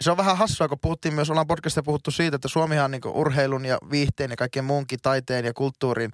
[0.00, 3.00] Se on vähän hassua, kun puhuttiin myös, ollaan podcastissa puhuttu siitä, että Suomihan on niin
[3.06, 6.10] urheilun ja viihteen ja kaiken muunkin taiteen ja kulttuurin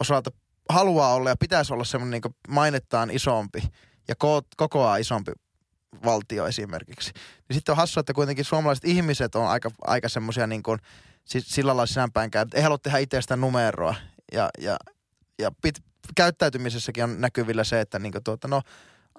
[0.00, 0.30] osalta
[0.68, 3.62] haluaa olla ja pitäisi olla semmoinen niin mainettaan isompi
[4.08, 5.32] ja ko- kokoaa isompi
[6.04, 7.12] valtio esimerkiksi.
[7.48, 10.78] Niin sitten on hassua, että kuitenkin suomalaiset ihmiset on aika, aika semmoisia niin kuin,
[11.24, 13.94] si- sillä lailla sisäänpäinkään, että ei halua tehdä itsestä numeroa.
[14.32, 14.76] Ja, ja,
[15.38, 15.74] ja pit,
[16.16, 18.62] käyttäytymisessäkin on näkyvillä se, että niin kuin tuota, no,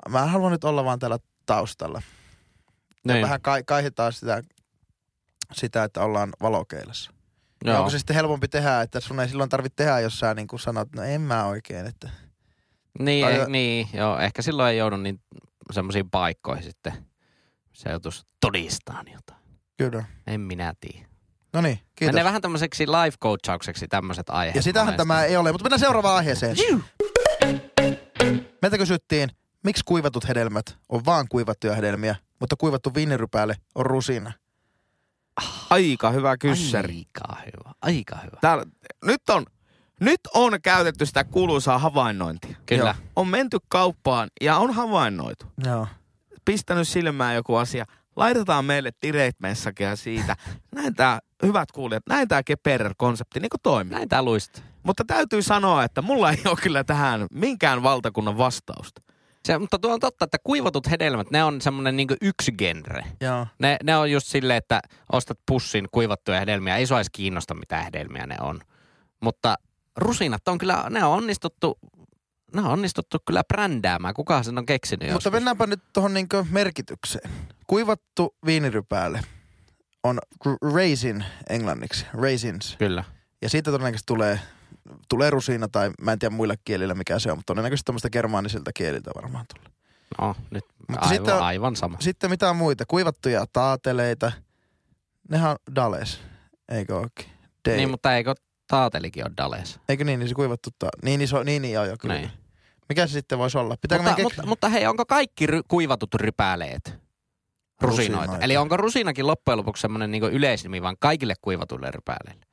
[0.09, 2.01] mä haluan nyt olla vaan täällä taustalla.
[3.07, 3.23] Ja Niin.
[3.23, 4.43] vähän kai, kaihetaan sitä,
[5.53, 7.11] sitä, että ollaan valokeilassa.
[7.65, 7.79] Ja Joo.
[7.79, 10.59] onko se sitten helpompi tehdä, että sun ei silloin tarvitse tehdä, jos sä niin kuin
[10.59, 11.85] sanot, no en mä oikein.
[11.85, 12.09] Että...
[12.99, 15.21] Niin, Tai- eh, niin, joo, ehkä silloin ei joudu niin
[15.71, 16.93] semmoisiin paikkoihin sitten.
[17.73, 19.39] Se joutuisi todistamaan jotain.
[19.77, 20.03] Kyllä.
[20.27, 21.07] En minä tiedä.
[21.53, 22.13] No niin, kiitos.
[22.13, 24.55] Menee vähän tämmöiseksi life coachaukseksi tämmöiset aiheet.
[24.55, 24.97] Ja sitähän monesti.
[24.97, 26.55] tämä ei ole, mutta mennään seuraavaan aiheeseen.
[28.61, 29.29] Meiltä kysyttiin,
[29.63, 34.31] miksi kuivatut hedelmät on vaan kuivattuja hedelmiä, mutta kuivattu viinirypäle on rusina.
[35.69, 36.95] Aika hyvä kyssäri.
[36.95, 38.37] Aika hyvä, aika hyvä.
[38.41, 38.65] Täällä,
[39.05, 39.45] nyt, on,
[39.99, 42.55] nyt on käytetty sitä kuuluisaa havainnointia.
[42.65, 42.95] Kyllä.
[42.99, 43.09] Joo.
[43.15, 45.45] On menty kauppaan ja on havainnoitu.
[45.65, 45.87] Joo.
[46.45, 47.85] Pistänyt silmään joku asia.
[48.15, 50.35] Laitetaan meille direct messagia siitä.
[50.75, 53.95] Näin tää, hyvät kuulijat, näin tää Keperer-konsepti niin toimii.
[53.95, 54.63] Näin tää luistaa.
[54.83, 59.01] Mutta täytyy sanoa, että mulla ei ole kyllä tähän minkään valtakunnan vastausta.
[59.49, 63.03] Se, mutta tuo on totta, että kuivatut hedelmät, ne on semmoinen niin yksi genre.
[63.21, 63.47] Joo.
[63.59, 64.81] Ne, ne on just silleen, että
[65.11, 66.77] ostat pussin kuivattuja hedelmiä.
[66.77, 68.59] Ei sua edes kiinnosta, mitä hedelmiä ne on.
[69.21, 69.55] Mutta
[69.97, 71.79] rusinat on kyllä, ne on onnistuttu,
[72.55, 74.13] ne on onnistuttu kyllä brändäämään.
[74.13, 75.31] Kukahan sen on keksinyt Mutta joskus?
[75.31, 77.31] mennäänpä nyt tuohon niin merkitykseen.
[77.67, 79.21] Kuivattu viinirypäle
[80.03, 80.19] on
[80.73, 82.75] raisin englanniksi, raisins.
[82.79, 83.03] Kyllä.
[83.41, 84.39] Ja siitä todennäköisesti tulee,
[85.09, 88.71] tulee rusina tai mä en tiedä muilla kielillä mikä se on, mutta todennäköisesti tämmöistä germaanisilta
[88.73, 89.69] kieliltä varmaan tulee.
[90.21, 91.97] No, nyt Mutta aivan, sitten on- aivan sama.
[91.99, 92.85] Sitten mitä muita?
[92.85, 94.31] Kuivattuja taateleita.
[95.29, 96.19] Nehän on dales,
[96.69, 97.29] eikö oikein?
[97.69, 97.77] Day.
[97.77, 98.35] Niin, mutta eikö
[98.67, 99.79] taatelikin ole Dales?
[99.89, 102.15] Eikö niin, niin se kuivattu ta- niin, niin, se on, niin, niin joo, joo, kyllä.
[102.15, 102.31] Niin.
[102.89, 103.75] Mikä se sitten voisi olla?
[103.81, 106.85] Pitääkö Mutta, mutta, mutta hei, onko kaikki ry- kuivatut rypäleet
[107.81, 108.17] rusinoita?
[108.25, 108.45] Rusinoita.
[108.45, 112.45] Eli onko rusinakin loppujen lopuksi semmoinen niin yleisnimi vaan kaikille kuivatuille rypäleille?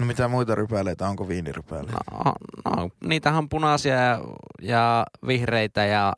[0.00, 1.98] No mitä muita rypäleitä, onko viinirypäleitä?
[2.24, 2.32] No,
[2.76, 4.20] no niitähän on punaisia ja,
[4.62, 6.12] ja vihreitä ja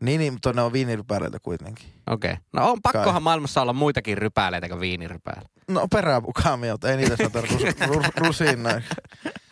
[0.00, 1.86] Niin, niin, mutta ne on viinirypäleitä kuitenkin.
[2.06, 2.32] okei.
[2.32, 2.42] Okay.
[2.52, 3.20] No on pakkohan Kai.
[3.20, 5.42] maailmassa olla muitakin rypäleitä kuin viinirypäle.
[5.68, 8.88] No peräpukaamiot, ei niitä sanota rus, rus, rusinoiksi.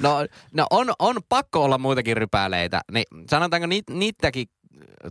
[0.00, 0.18] No,
[0.54, 2.80] no on, on pakko olla muitakin rypäleitä.
[2.92, 4.46] Niin sanotaanko ni, niitäkin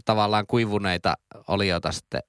[0.05, 1.13] tavallaan kuivuneita
[1.47, 2.21] olioita sitten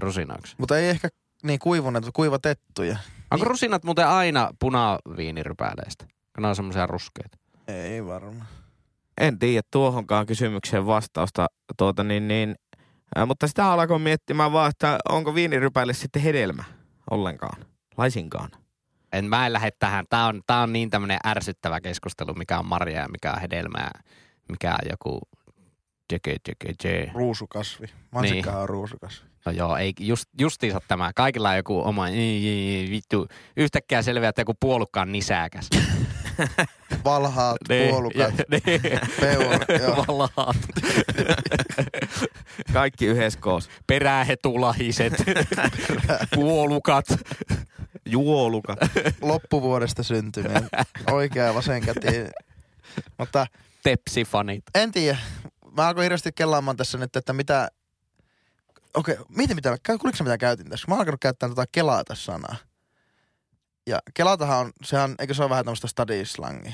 [0.00, 0.54] rusinoiksi?
[0.58, 1.08] Mutta ei ehkä
[1.42, 2.96] niin kuivuneet, vaan kuivatettuja.
[3.32, 3.50] Onko Niin.
[3.50, 6.04] rusinat muuten aina punaviinirypäleistä?
[6.34, 7.38] Kun ne on semmoisia ruskeita.
[7.68, 8.46] Ei varmaan.
[9.20, 11.46] En tiedä tuohonkaan kysymykseen vastausta,
[11.78, 12.54] tuota niin, niin,
[13.16, 16.64] ää, mutta sitä alkoi miettimään vaan, että onko viinirypäille sitten hedelmä
[17.10, 17.64] ollenkaan,
[17.96, 18.48] laisinkaan.
[19.12, 20.04] En mä en lähde tähän.
[20.10, 23.90] Tää on, tää on niin tämmönen ärsyttävä keskustelu, mikä on marja ja mikä on hedelmää,
[24.48, 25.20] mikä on joku
[26.12, 27.10] jeke, jeke, jeke.
[27.14, 27.86] Ruusukasvi.
[28.10, 29.26] Mansikkahan on ruusukasvi.
[29.46, 31.10] No joo, ei, just, justiinsa tämä.
[31.14, 33.28] Kaikilla on joku oma, ei, ei, ei, vittu.
[33.56, 35.68] Yhtäkkiä selviää, että joku puolukka on nisäkäs.
[37.04, 37.56] Valhaat,
[37.90, 38.80] puolukat, Niin.
[39.20, 39.96] peur, joo.
[40.08, 40.56] Valaat.
[42.72, 43.70] Kaikki yhdessä koossa.
[43.86, 45.12] Perähetulahiset.
[46.34, 47.04] puolukat.
[48.06, 48.76] Juoluka.
[49.22, 50.68] loppuvuodesta syntyneen.
[51.10, 52.06] Oikea ja vasen käti.
[53.18, 53.46] Mutta
[53.82, 54.64] Tepsifanit.
[54.74, 55.18] en tiedä.
[55.76, 57.68] Mä alkoin hirveästi kellaamaan tässä nyt, että mitä...
[58.94, 60.84] Okei, mieti mitä, kuuliko mitä käytin tässä?
[60.88, 62.56] Mä oon alkanut käyttää tota kelaa tässä sanaa.
[63.86, 66.72] Ja kelatahan on, sehän, eikö se ole vähän tämmöistä study-slangia?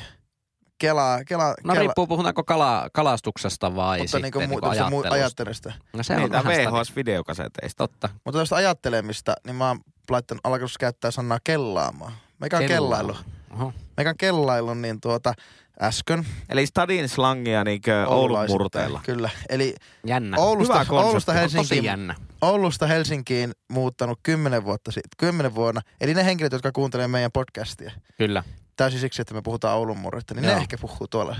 [0.79, 4.71] Kela, kela, No kela, riippuu, puhutaanko kala, kalastuksesta vai mutta sitten niinku, niin kuin mu,
[4.71, 5.15] ajattelusta.
[5.15, 5.73] ajattelusta.
[5.93, 7.77] No se on Niitä vähän sitä- VHS-videokaseteista.
[7.77, 8.09] Totta.
[8.25, 9.81] Mutta tästä ajattelemista, niin mä oon
[10.11, 12.13] laittanut, alkanut käyttää sanaa kellaamaan.
[12.41, 13.13] Mikä on Kellailu.
[13.13, 13.29] kellailu?
[13.55, 13.73] Oho.
[13.97, 15.35] Meikä kellailun niin tuota
[15.83, 16.27] äsken.
[16.49, 19.01] Eli stadin slangia niinkö Oulun murteella.
[19.05, 19.31] Kyllä.
[19.49, 19.75] Eli
[20.07, 20.37] Jännä.
[20.41, 21.09] Oulusta, Hyvä konsepti.
[21.09, 22.15] Oulusta, Helsinkiin, jännä.
[22.43, 25.81] Oulusta Helsinkiin muuttanut kymmenen vuotta sitten, kymmenen vuonna.
[26.01, 27.93] Eli ne henkilöt, jotka kuuntelevat meidän podcastia.
[28.19, 28.43] Kyllä.
[28.77, 30.55] Täysin siksi, että me puhutaan Oulun murretta, niin Joo.
[30.55, 31.37] ne ehkä puhuu tuolla.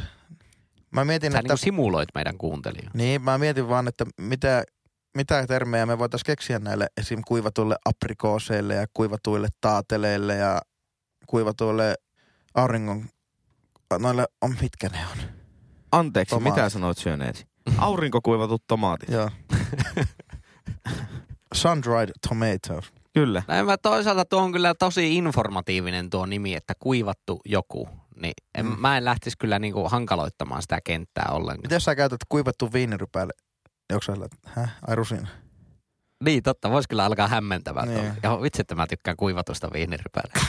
[0.91, 1.53] Mä mietin, Sä että...
[1.53, 2.91] niin simuloit meidän kuuntelijoita.
[2.95, 4.65] Niin, mä mietin vaan, että mitä,
[5.17, 7.23] mitä termejä me voitaisiin keksiä näille esim.
[7.27, 10.61] kuivatuille aprikooseille ja kuivatuille taateleille ja
[11.27, 11.95] kuivatuille
[12.55, 13.09] auringon...
[13.99, 15.19] Noille on, mitkä ne on?
[15.93, 16.57] Anteeksi, Tomaatit.
[16.57, 17.47] mitä sanoit syöneesi?
[17.79, 19.09] Aurinkokuivatut tomaatit.
[19.09, 19.31] Joo.
[21.55, 22.93] Sun-dried tomatoes.
[23.15, 23.43] Kyllä.
[23.49, 27.89] Näin mä toisaalta tuo on kyllä tosi informatiivinen tuo nimi, että kuivattu joku.
[28.23, 28.77] Niin en, Mm.
[28.79, 31.63] mä en lähtisi kyllä niinku hankaloittamaan sitä kenttää ollenkaan.
[31.65, 33.33] Miten jos sä käytät kuivattu viinirypäille?
[33.93, 34.13] Onko sä
[34.47, 35.29] häh, ai rusina?
[36.25, 36.71] Niin, totta.
[36.71, 37.89] Voisi kyllä alkaa hämmentämään.
[37.89, 38.13] Niin.
[38.23, 40.33] Ja vitsi, että mä tykkään kuivatusta viinirypäillä.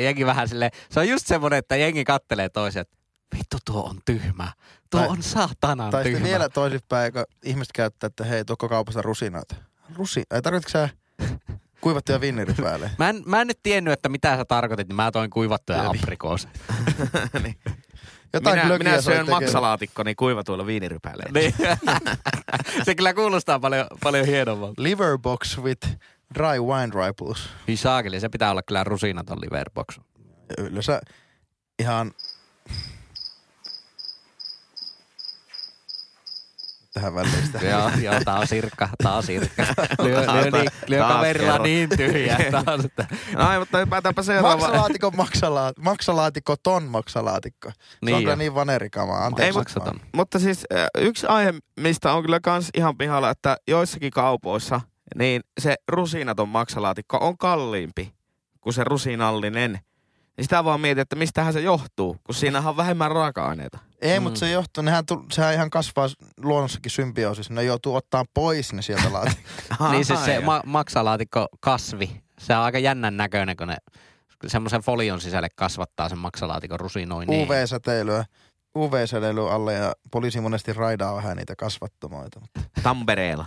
[0.00, 2.96] Jengi vähän sille, se on just semmoinen, että jengi kattelee toisen, että
[3.38, 4.52] vittu tuo on tyhmä.
[4.90, 6.24] Tuo Tai- on saatanan Tai tyhmä.
[6.26, 9.54] vielä toisinpäin, kun ihmiset käyttää, että hei, tuokko kaupasta rusinoita.
[9.96, 10.88] Rusi, ei tarvitsetko sä
[11.80, 12.90] kuivattuja viinirypäille?
[12.98, 16.52] Mä en, mä en nyt tiennyt, että mitä sä tarkoitit, niin mä toin kuivattuja aprikooseja.
[17.42, 17.56] niin.
[18.32, 21.24] Jotain minä, minä syön maksalaatikkoni kuivatuilla viinirypäillä.
[21.34, 21.54] niin.
[22.84, 24.82] se kyllä kuulostaa paljon, paljon hienommalta.
[24.82, 25.88] Liver box with
[26.34, 27.48] dry wine ripples.
[27.68, 29.98] Hyi saakeli, se pitää olla kyllä rusinaton liverbox.
[30.58, 31.00] Ja Yleensä
[31.78, 32.12] ihan...
[36.94, 37.58] Tähän väliin sitä.
[37.58, 39.62] joo, joo, tää on sirkka, tää on sirkka.
[40.02, 42.38] Lyö, lyö, niin, lyö taas kaverilla niin tyhjää
[43.36, 44.60] No ei, mutta hypätäänpä seuraavaan.
[44.60, 47.70] Maksalaatikon maksalaat, maksalaatikko ton maksalaatikko.
[47.70, 48.36] Se Niin on kyllä jo.
[48.36, 49.20] niin vanerikamaa.
[49.20, 49.58] Ei, Anteeksi.
[49.58, 50.00] maksaton.
[50.12, 50.64] Mutta siis
[50.98, 54.80] yksi aihe, mistä on kyllä kans ihan pihalla, että joissakin kaupoissa
[55.14, 58.12] niin se rusinaton maksalaatikko on kalliimpi
[58.60, 59.80] kuin se rusinallinen.
[60.36, 63.78] Ja sitä vaan mietin, että mistähän se johtuu, kun siinähän on vähemmän raaka-aineita.
[64.00, 64.22] Ei, Mm.
[64.22, 66.08] mutta se johtuu, nehän tu, sehän ihan kasvaa
[66.42, 67.54] luonnossakin symbioosissa.
[67.54, 69.90] Ne joutuu ottaa pois ne sieltä laatikosta.
[69.90, 73.76] niin siis se ma- maksalaatikko kasvi, se on aika jännän näköinen, kun ne
[74.46, 77.46] semmoisen folion sisälle kasvattaa sen maksalaatikon rusinoineen.
[77.46, 78.24] UV-säteilyä.
[78.76, 82.40] UV-säteilyä alle ja poliisi monesti raidaa vähän niitä kasvattamoita.
[82.82, 83.46] Tampereella.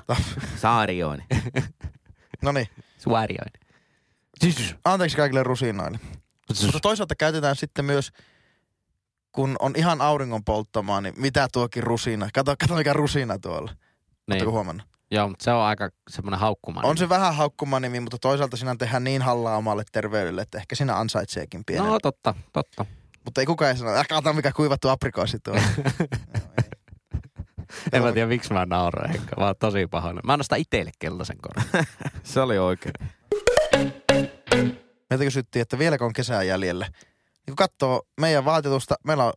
[0.57, 1.25] Saarioinen.
[2.41, 3.51] No niin, Suorioin.
[4.85, 5.99] anteeksi kaikille rusinoille.
[6.63, 8.11] Mutta toisaalta käytetään sitten myös,
[9.31, 12.29] kun on ihan auringon polttamaa, niin mitä tuokin rusina.
[12.33, 13.71] Kato, kato mikä rusina tuolla.
[13.71, 13.77] Niin.
[14.31, 14.87] Oletteko huomannut?
[15.11, 16.85] Joo, mutta se on aika semmoinen haukkuman.
[16.85, 20.75] On se vähän haukkuma nimi, mutta toisaalta siinä tehdään niin hallaa omalle terveydelle, että ehkä
[20.75, 21.87] siinä ansaitseekin pienen.
[21.87, 22.85] No totta, totta.
[23.25, 25.37] Mutta ei kukaan ei sano, että kato mikä kuivattu aprikoosi.
[25.47, 25.61] Joo, ei.
[27.93, 29.35] En mä tiedä, miksi mä nauroin, Henkka.
[29.39, 30.25] Mä oon tosi pahoillani.
[30.25, 31.85] Mä annan sitä iteille keltaisen koron.
[32.23, 32.93] Se oli oikein.
[35.09, 36.85] Meiltä kysyttiin, että vieläkö on kesää jäljellä.
[36.85, 39.33] Niin kun katsoo meidän vaatetusta, meillä on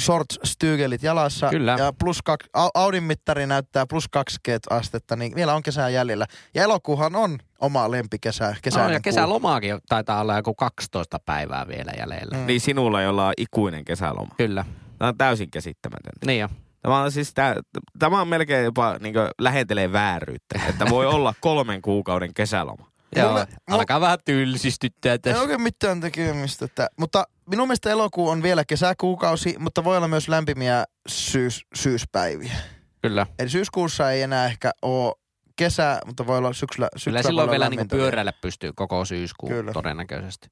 [0.00, 1.48] shorts stygelit jalassa.
[1.50, 1.76] Kyllä.
[1.78, 6.26] Ja plus kaksi, Au- Audin mittari näyttää plus 20 astetta, niin vielä on kesää jäljellä.
[6.54, 8.56] Ja elokuuhan on oma lempikesä.
[8.62, 9.02] Kesäinen No, ja kuu.
[9.02, 12.36] kesälomaakin taitaa olla joku 12 päivää vielä jäljellä.
[12.36, 12.46] Mm.
[12.46, 14.34] Niin sinulla, jolla on ikuinen kesäloma.
[14.36, 14.64] Kyllä,
[14.98, 16.26] Tämä on täysin käsittämätöntä.
[16.26, 16.48] niin jo.
[16.82, 17.54] Tämä on siis tää,
[17.98, 22.90] tämä on melkein jopa niin lähentelee vääryyttä, että voi olla kolmen kuukauden kesäloma.
[23.16, 25.40] Joo, Mulle- alkaa vähän tylsistyttää Ei tässä.
[25.42, 26.64] oikein mitään tekemistä.
[26.64, 32.52] Että, mutta minun mielestä elokuu on vielä kesäkuukausi, mutta voi olla myös lämpimiä syys, syyspäiviä.
[33.02, 33.26] Kyllä.
[33.38, 35.14] Eli syyskuussa ei enää ehkä ole
[35.56, 36.88] kesä, mutta voi olla syksyllä.
[36.92, 39.72] Kyllä syksyllä voi silloin vielä niinku lämmintä pyöräillä pystyy koko syyskuun Kyllä.
[39.72, 40.48] todennäköisesti.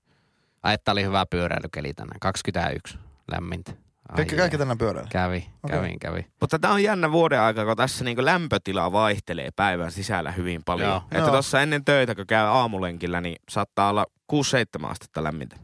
[0.62, 2.20] Ai, että oli hyvä pyöräilykeli tänään.
[2.20, 2.98] 21
[3.32, 3.72] lämmintä.
[4.08, 5.08] Ai Kaikki, kaikki tänään pyörällä.
[5.12, 6.26] Kävi, kävin, kävi.
[6.40, 10.88] Mutta tämä on jännä vuoden aika, kun tässä niin lämpötila vaihtelee päivän sisällä hyvin paljon.
[10.88, 10.96] Joo.
[10.96, 11.30] Että Joo.
[11.30, 14.36] tuossa ennen töitä, kun käy aamulenkillä, niin saattaa olla 6-7
[14.86, 15.56] astetta lämmintä.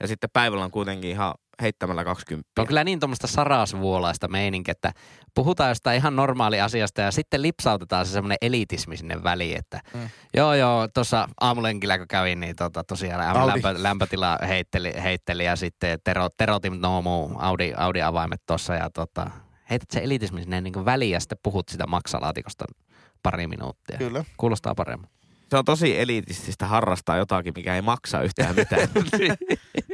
[0.00, 2.48] Ja sitten päivällä on kuitenkin ihan heittämällä 20.
[2.58, 4.92] On kyllä niin tuommoista sarasvuolaista meininkiä, että
[5.34, 10.08] puhutaan jostain ihan normaali asiasta ja sitten lipsautetaan se semmoinen elitismi sinne väliin, että Mm.
[10.36, 13.52] joo joo, tuossa aamulenkillä kun kävin, niin tota, tosiaan Audi.
[13.52, 18.90] lämpö, lämpötila heitteli, heitteli ja sitten tero, terotin no muu Audi, Audi avaimet tuossa ja
[18.90, 19.30] tota,
[19.70, 22.64] heität se elitismi sinne niin väliin ja sitten puhut sitä maksalaatikosta
[23.22, 23.98] pari minuuttia.
[23.98, 24.24] Kyllä.
[24.36, 25.10] Kuulostaa paremmin.
[25.50, 28.88] Se on tosi elitististä harrastaa jotakin, mikä ei maksa yhtään mitään.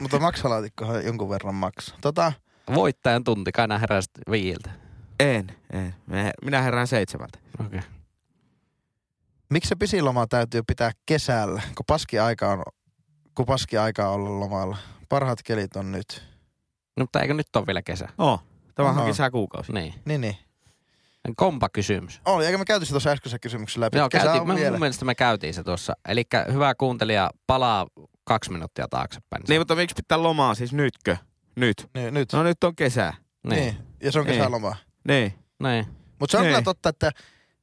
[0.00, 1.96] Mutta maksalaatikkohan jonkun verran maksaa.
[2.00, 2.32] Tota,
[2.74, 4.70] Voittajan tunti, kai nää heräsit viiltä.
[5.20, 5.94] en, en.
[6.06, 7.38] Me- Minä herään seitsemältä.
[7.60, 7.78] Okei.
[7.78, 7.90] Okay.
[9.50, 12.62] miksi se pisiloma täytyy pitää kesällä, kun paski aika on,
[13.34, 14.76] kun paski aika on olla lomalla?
[15.08, 16.22] Parhaat kelit on nyt.
[16.96, 18.08] No, mutta eikö nyt ole vielä kesä?
[18.18, 18.42] Oh,
[18.74, 19.06] tämä on Aha.
[19.06, 19.72] kesäkuukausi.
[19.72, 19.94] Niin.
[20.04, 20.36] Niin, niin.
[21.36, 22.20] Kompa kysymys.
[22.24, 23.98] Oli, eikä me käyty se tuossa äskeisessä kysymyksessä läpi.
[23.98, 24.70] Joo, Kesä käytiin, vielä.
[24.70, 25.96] mun mielestä me käytiin se tuossa.
[26.08, 27.86] Eli hyvä kuuntelija, palaa
[28.24, 29.42] kaksi minuuttia taaksepäin.
[29.48, 31.16] Niin, mutta miksi pitää lomaa siis nytkö?
[31.56, 31.90] Nyt.
[31.94, 32.32] Niin, nyt.
[32.32, 33.14] No nyt on kesä.
[33.46, 33.60] Niin.
[33.60, 33.76] niin.
[34.02, 34.36] Ja se on Niin.
[34.38, 34.76] kesäloma.
[35.08, 35.34] Niin.
[35.62, 35.86] niin.
[36.20, 36.50] Mutta se on Niin.
[36.50, 37.10] kyllä totta, että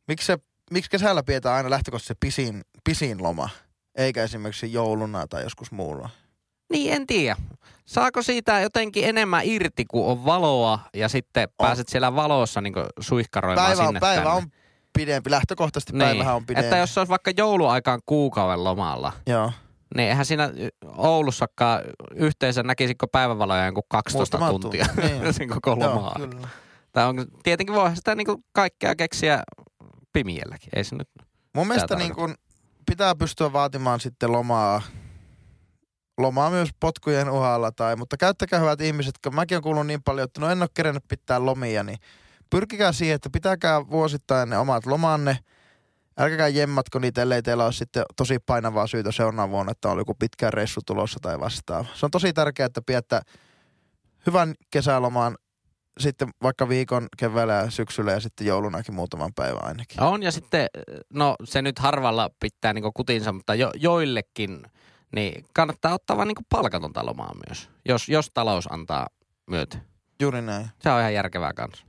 [0.07, 0.37] miksi, se,
[0.71, 3.49] miksi kesällä pidetään aina lähtökohtaisesti se pisin, pisin loma,
[3.95, 6.09] eikä esimerkiksi jouluna tai joskus muulla.
[6.71, 7.35] Niin, en tiedä.
[7.85, 11.65] Saako siitä jotenkin enemmän irti, kun on valoa ja sitten On.
[11.67, 14.37] pääset siellä valossa niin suihkaroimaan Päivä, on, sinne päivä tänne.
[14.37, 14.51] on
[14.93, 16.65] pidempi, lähtökohtaisesti päivähän on pidempi.
[16.65, 19.51] Että jos se olisi vaikka jouluaikaan kuukauden lomalla, Joo.
[19.95, 20.49] Niin eihän siinä
[20.97, 21.81] Oulussakaan
[22.15, 25.33] yhteensä näkisikö päivävaloja jonkun 12 Muutama tuntia tunti, niin.
[25.33, 26.15] sen koko lomaa.
[26.19, 26.47] Joo, kyllä.
[26.91, 29.43] Tai on, tietenkin voi sitä niin kaikkea keksiä
[30.13, 30.69] pimielläkin.
[30.75, 31.09] Ei se nyt.
[31.53, 32.35] Mun mielestä niin kun
[32.85, 34.81] pitää pystyä vaatimaan sitten lomaa,
[36.17, 37.71] lomaa myös potkujen uhalla.
[37.71, 40.69] Tai, mutta käyttäkää hyvät ihmiset, kun mäkin olen kuullut niin paljon, että no en ole
[40.73, 41.97] kerennyt pitää lomia, niin
[42.49, 45.37] pyrkikää siihen, että pitäkää vuosittain ne omat lomanne.
[46.17, 50.15] Älkääkää jemmatko niitä, ellei teillä ole sitten tosi painavaa syytä seuraavana vuonna, että on joku
[50.19, 51.85] pitkä reissu tulossa tai vastaava.
[51.93, 53.21] Se on tosi tärkeää, että pidätte
[54.25, 55.35] hyvän kesälomaan
[55.99, 60.03] sitten vaikka viikon keväällä ja syksyllä ja sitten joulunakin muutaman päivän ainakin.
[60.03, 60.67] On ja sitten,
[61.13, 64.63] no se nyt harvalla pitää niin kutinsa, mutta jo, joillekin
[65.15, 69.07] niin kannattaa ottaa vaan niin palkatonta lomaa myös, jos, jos talous antaa
[69.47, 69.77] myötä.
[70.21, 70.69] Juuri näin.
[70.79, 71.85] Se on ihan järkevää kanssa.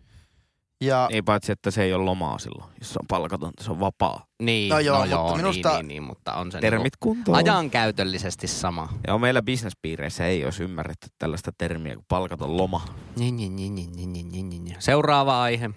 [0.84, 3.80] Ja Niin paitsi, että se ei ole lomaa silloin, jos se on palkatonta, se on
[3.80, 4.26] vapaa.
[4.42, 7.36] Niin, No joo, mutta joo minusta- niin, niin, niin, mutta on se Termit niin kuntoon.
[7.38, 8.88] ajankäytöllisesti sama.
[9.06, 12.84] Ja meillä bisnespiireissä ei olisi ymmärretty tällaista termiä kuin palkaton loma.
[13.16, 14.76] Niin, niin, niin, niin, niin, niin, niin, niin.
[14.78, 15.70] Seuraava aihe.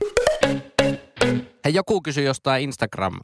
[1.66, 3.20] Hei, joku kysyi jostain Instagram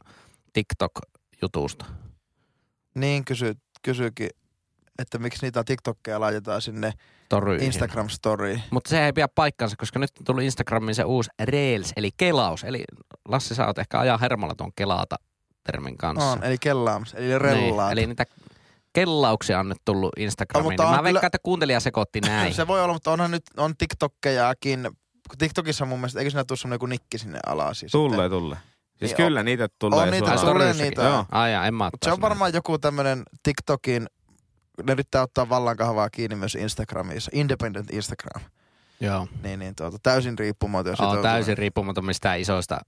[0.52, 1.84] TikTok-jutusta.
[2.94, 4.28] niin kysy, kysyykin,
[4.98, 6.92] että miksi niitä TikTokkeja laitetaan sinne
[7.28, 7.66] Toryihin.
[7.72, 8.60] Instagram-storyin.
[8.70, 12.64] Mutta se ei pidä paikkansa, koska nyt on tullut Instagramiin se uusi Reels, eli kelaus.
[12.64, 12.84] Eli
[13.28, 15.16] Lassi, sä oot ehkä ajan hermolla tuon kelata
[15.64, 16.30] termin kanssa.
[16.30, 17.88] On, eli kellaams, eli rellaat.
[17.88, 18.24] Niin, eli niitä
[18.92, 20.66] kellauksia on nyt tullut Instagramiin.
[20.66, 22.54] On, mutta niin on mä kyllä- veikkaan, että kuuntelija sekoitti näin.
[22.54, 24.90] Se voi olla, mutta onhan nyt on TikTokkejakin.
[25.38, 27.80] TikTokissa mun mielestä, eikö siinä tule semmoinen joku nikki sinne alas?
[27.80, 28.58] Siis Tulee, tulee.
[28.98, 29.98] Siis Niin kyllä niitä tulee.
[30.00, 31.02] on niitä, tulee niitä.
[31.02, 31.24] Joo.
[31.30, 34.06] Ai jaa, en mä se on varmaan joku tämmöinen TikTokin,
[34.82, 37.30] ne yrittää ottaa vallankahvaa kiinni myös Instagramissa.
[37.34, 38.42] Independent Instagram.
[39.00, 39.28] Joo.
[39.42, 40.90] Niin, niin tuota, täysin riippumaton.
[40.90, 41.22] On sitoutunut.
[41.22, 42.78] täysin riippumaton mistään isoista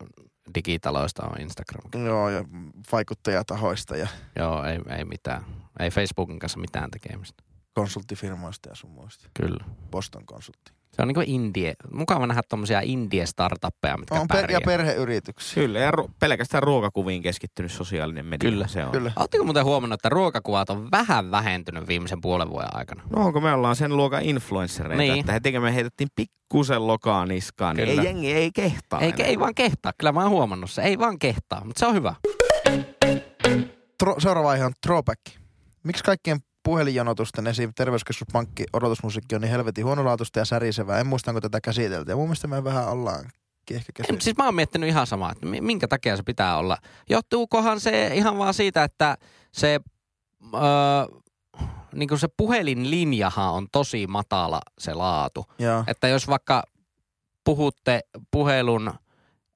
[0.54, 2.04] digitaloista on Instagram.
[2.06, 2.44] Joo, ja
[2.92, 5.44] vaikuttajatahoista ja Joo, ei, ei mitään.
[5.78, 7.42] Ei Facebookin kanssa mitään tekemistä.
[7.74, 9.28] konsulttifirmoista ja sun muista.
[9.34, 9.64] Kyllä.
[9.90, 10.72] Boston konsultti.
[10.96, 11.74] Se on niinku indie.
[11.92, 14.56] Mukava nähdä tommosia indie-startuppeja, mitkä On per- pärjää.
[14.60, 15.62] ja perheyrityksiä.
[15.62, 18.50] Kyllä, ja ru- pelkästään ruokakuviin keskittynyt sosiaalinen media.
[18.50, 18.90] Kyllä, se on.
[18.92, 19.12] Kyllä.
[19.16, 23.02] Oletteko muuten huomannut, että ruokakuvat on vähän vähentynyt viimeisen puolen vuoden aikana?
[23.16, 25.20] No onko me ollaan sen luokan influenssereita, Niin.
[25.20, 29.26] että heti me heitettiin pikkusen lokaa niskaan, niin ei jengi ei kehtaa Ei, enää.
[29.26, 29.92] ei vaan kehtaa.
[29.98, 30.82] Kyllä mä oon huomannut se.
[30.82, 32.14] Ei vaan kehtaa, mutta se on hyvä.
[34.04, 35.20] Tro- seuraava aihe on throwback.
[35.82, 37.72] Miksi kaikkien puhelinjonotusten esim.
[37.74, 40.98] terveyskeskuspankki odotusmusiikki on niin helvetin huonolaatuista ja särisevää?
[41.00, 42.10] En muista, onko tätä käsitelty.
[42.12, 43.24] Ja mun mielestä me vähän ollaan
[43.70, 44.24] ehkä En, käsitelty.
[44.24, 46.76] siis mä oon miettinyt ihan samaa, että mi- minkä takia se pitää olla.
[47.10, 49.16] Johtuukohan se ihan vaan siitä, että
[49.52, 49.80] se,
[50.54, 50.60] öö,
[51.94, 55.44] niin kuin se puhelinlinjahan on tosi matala se laatu.
[55.58, 55.84] Joo.
[55.86, 56.62] Että jos vaikka
[57.44, 58.00] puhutte
[58.30, 58.94] puhelun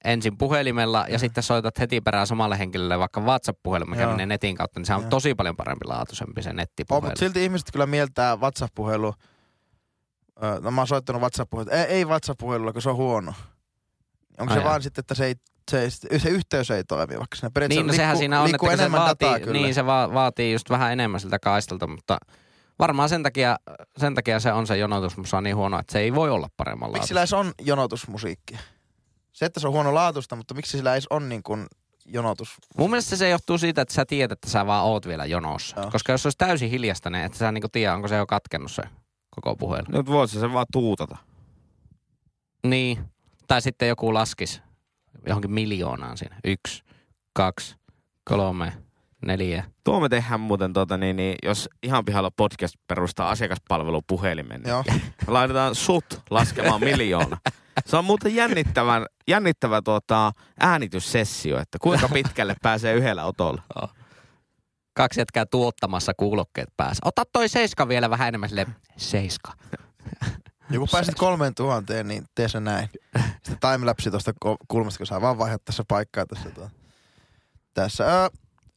[0.04, 1.18] ensin puhelimella ja Joo.
[1.18, 4.10] sitten soitat heti perään samalle henkilölle vaikka WhatsApp-puhelu, mikä Joo.
[4.10, 5.10] menee netin kautta, niin se on Joo.
[5.10, 7.04] tosi paljon parempi laatuisempi se On, nettipuhelu.
[7.06, 9.14] mutta silti ihmiset kyllä mieltää WhatsApp-puhelu.
[10.60, 11.70] No mä oon soittanut WhatsApp-puhelu.
[11.70, 13.34] Ei, ei WhatsApp-puhelulla, kun se on huono.
[14.40, 15.34] Onko Ai se vaan sitten, että se, ei,
[15.70, 18.76] se, se yhteys ei toimi, vaikka siinä periaatteessa Niin, no sehän liikkuu- siinä on, että
[18.76, 19.60] se dataa vaatii, kyllä.
[19.60, 22.18] niin se va- vaatii just vähän enemmän siltä kaistalta, mutta
[22.78, 23.56] varmaan sen takia,
[23.96, 27.08] sen takia se on se jonotusmusa niin huono, että se ei voi olla paremman Miksi
[27.08, 28.58] sillä on jonotusmusiikkia?
[29.38, 31.66] Se, että se on huono laatusta, mutta miksi sillä edes on niin kuin
[32.06, 32.56] jonotus?
[32.78, 35.80] Mun mielestä se johtuu siitä, että sä tiedät, että sä vaan oot vielä jonossa.
[35.80, 35.90] Joo.
[35.90, 38.72] Koska jos se olisi täysin hiljasta, niin että sä niinku tiedä, onko se jo katkennut
[38.72, 38.82] se
[39.30, 39.86] koko puhelu.
[39.88, 41.16] Nyt voit sä sen vaan tuutata.
[42.66, 42.98] Niin.
[43.48, 44.62] Tai sitten joku laskis
[45.26, 46.36] johonkin miljoonaan siinä.
[46.44, 46.82] Yksi,
[47.32, 47.76] kaksi,
[48.24, 48.72] kolme,
[49.26, 49.64] neljä.
[49.84, 54.84] Tuo me tehdään muuten, tota, niin, niin, jos ihan pihalla podcast perustaa asiakaspalvelupuhelimen, niin Joo.
[55.26, 57.36] laitetaan sut laskemaan miljoona.
[57.86, 63.62] Se on muuten jännittävän, jännittävä tuota, äänityssessio, että kuinka pitkälle pääsee yhdellä otolla.
[64.96, 67.02] Kaksi jätkää tuottamassa kuulokkeet päässä.
[67.04, 68.66] Ota toi seiska vielä vähän enemmän sille
[68.96, 69.52] seiska.
[70.70, 72.88] Ja kun pääsit kolmeen tuhanteen, niin tee se näin.
[73.44, 74.32] Sitten timelapsi tuosta
[74.68, 76.50] kulmasta, kun saa vaan vaihtaa tässä paikkaa tässä.
[76.50, 76.70] Tuo.
[77.74, 78.04] tässä.
[78.04, 78.28] Öö,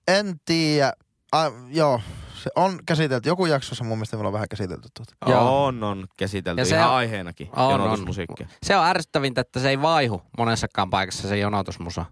[0.08, 0.94] en tiedä.
[1.32, 2.02] Ah, joo,
[2.42, 3.30] se on käsitelty.
[3.30, 5.14] Joku jaksossa mun mielestä meillä on vähän käsitelty tuota.
[5.28, 5.66] Joo.
[5.66, 8.48] On, on käsitelty Ja se ihan on- aiheenakin, On, jonotusmusiikkia.
[8.64, 12.06] Se on ärsyttävintä, että se ei vaihu monessakaan paikassa se jonotusmusa.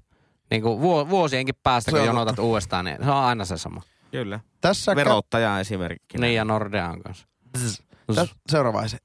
[0.51, 2.41] Niin kuin vuo- vuosienkin päästä, Se kun on jonotat totta.
[2.41, 3.81] uudestaan, niin se on aina se sama.
[4.11, 4.39] Kyllä.
[4.61, 6.21] Tässä Verottaja esimerkkinä.
[6.21, 7.27] Niin ja Nordean kanssa.
[8.15, 8.97] Tä, seuraava aihe.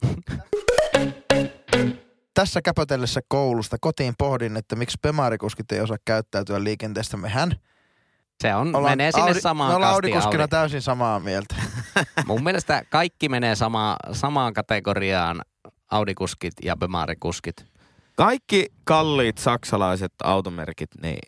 [2.35, 7.16] Tässä käpötellessä koulusta kotiin pohdin, että miksi pemarikuskit ei osaa käyttäytyä liikenteestä.
[7.16, 7.53] Mehän
[8.43, 10.51] Se on, menee sinne Audi, samaan me ollaan kastiin Audi-kuskina Audi.
[10.51, 11.55] täysin samaa mieltä.
[12.26, 15.41] Mun mielestä kaikki menee sama, samaan kategoriaan.
[15.91, 17.66] Audikuskit ja Bemari-kuskit.
[18.16, 21.18] Kaikki kalliit saksalaiset automerkit, niin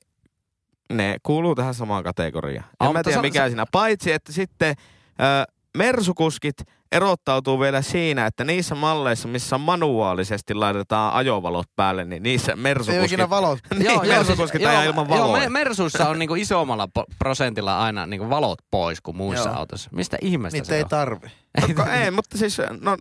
[0.93, 2.69] ne kuuluu tähän samaan kategoriaan.
[2.85, 3.65] En mä tiedä mikä se- siinä.
[3.73, 4.75] Paitsi, että sitten
[5.21, 6.57] ö, Mersukuskit
[6.93, 13.31] erottautuu vielä siinä, että niissä malleissa, missä manuaalisesti laitetaan ajovalot päälle, niin niissä Mersukuskit...
[13.31, 13.59] valot.
[13.79, 15.43] niin, Mersukuskit ajaa ilman joo, valoja.
[15.43, 19.59] me- Mersuissa on niinku isommalla po- prosentilla aina niinku valot pois kuin muissa Joo.
[19.59, 19.91] autoissa.
[19.93, 20.89] Mistä ihmeestä Niitä se ei on?
[20.89, 21.27] tarvi.
[21.77, 22.97] No, ei, mutta siis no,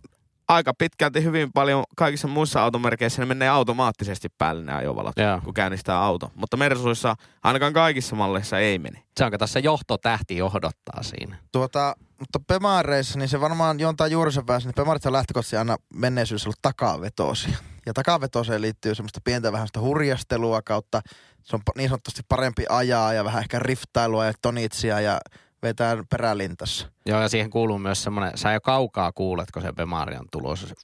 [0.48, 5.42] aika pitkälti hyvin paljon kaikissa muissa automerkeissä ne menee automaattisesti päälle ne ajovalot, Joo.
[5.44, 6.32] kun käynnistää auto.
[6.36, 9.04] Mutta Mersuissa ainakaan kaikissa malleissa ei mene.
[9.18, 11.36] Se onko tässä johtotähti johdottaa siinä?
[11.52, 16.48] Tuota, mutta Pemareissa, niin se varmaan juontaa juurensa päässä, niin Pemarit on lähtökohtaisesti aina menneisyydessä
[16.48, 17.58] ollut takavetoisia.
[17.86, 21.02] Ja takavetoiseen liittyy semmoista pientä vähän sitä hurjastelua kautta,
[21.44, 25.20] se on niin sanotusti parempi ajaa ja vähän ehkä riftailua ja tonitsia ja
[25.64, 26.88] vetää perälintassa.
[27.06, 30.68] Joo, ja siihen kuuluu myös semmoinen, sä jo kaukaa kuulet, kun se Bemari on tulossa.
[30.68, 30.76] Se-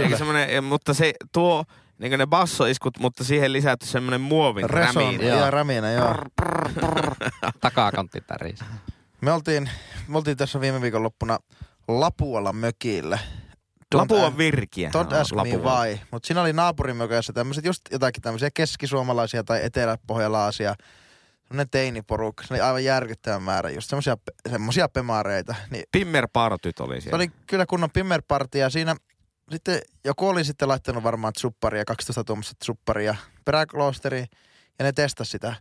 [0.00, 1.64] Eikä semmoinen, mutta se tuo
[1.98, 5.26] niin ne bassoiskut, mutta siihen lisätty semmoinen muovin Reson rämiin.
[5.26, 5.38] Joo.
[5.40, 6.14] ja räminä, joo.
[7.60, 8.60] Takakantti täris.
[9.22, 9.70] Me oltiin,
[10.08, 11.38] me oltiin tässä viime viikonloppuna
[11.88, 13.18] Lapualla mökillä.
[13.94, 14.90] Lapua virkiä.
[14.90, 15.98] Don't ask me why.
[16.10, 20.74] Mutta siinä oli naapurimökössä tämmöiset just jotakin tämmöisiä keskisuomalaisia tai eteläpohjalaisia.
[21.42, 22.46] Semmoinen teiniporukka.
[22.46, 24.16] Se oli aivan järkyttävän määrä just semmoisia,
[24.50, 25.54] semmoisia pemareita.
[25.70, 27.16] Niin Pimmerpartyt oli se siellä.
[27.16, 28.96] oli kyllä kunnon pimmerparti ja siinä
[29.52, 34.26] sitten joku oli sitten laittanut varmaan supparia, 12 tuommoista supparia peräkloosteriin
[34.78, 35.54] ja ne testasi sitä.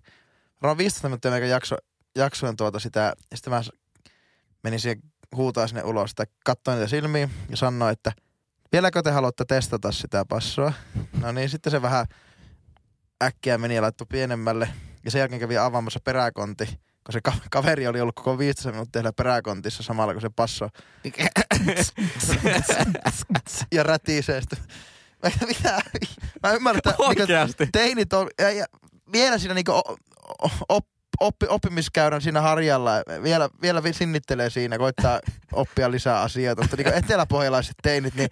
[0.62, 1.76] Varmaan 15 minuuttia meikä jakso,
[2.20, 3.62] jaksoin tuota sitä ja sitten mä
[4.64, 5.02] menin siihen
[5.36, 8.12] huutaa sinne ulos sitä, katsoin niitä silmiin ja sanoin, että
[8.72, 10.74] vieläkö te haluatte testata sitä passoa?
[11.22, 12.06] No niin, sitten se vähän
[13.24, 14.70] äkkiä meni ja laittoi pienemmälle
[15.06, 16.66] ja sen jälkeen kävi avaamassa peräkonti,
[17.06, 20.70] kun se ka- kaveri oli ollut koko 15 minuuttia peräkontissa samalla kun se passo
[23.72, 24.60] ja rätisee sitten.
[25.24, 25.82] Mä- Mitä?
[26.44, 27.26] Mä ymmärrän, että niinku
[27.72, 28.66] teinit on, ja, ja
[29.12, 29.72] vielä siinä niinku
[30.70, 30.84] op,
[31.20, 32.92] oppi, oppimiskäyrän siinä harjalla,
[33.24, 35.20] vielä, vielä vi- sinnittelee siinä, koittaa
[35.54, 38.30] oppia lisää asioita, mutta niinku eteläpohjalaiset teinit, niin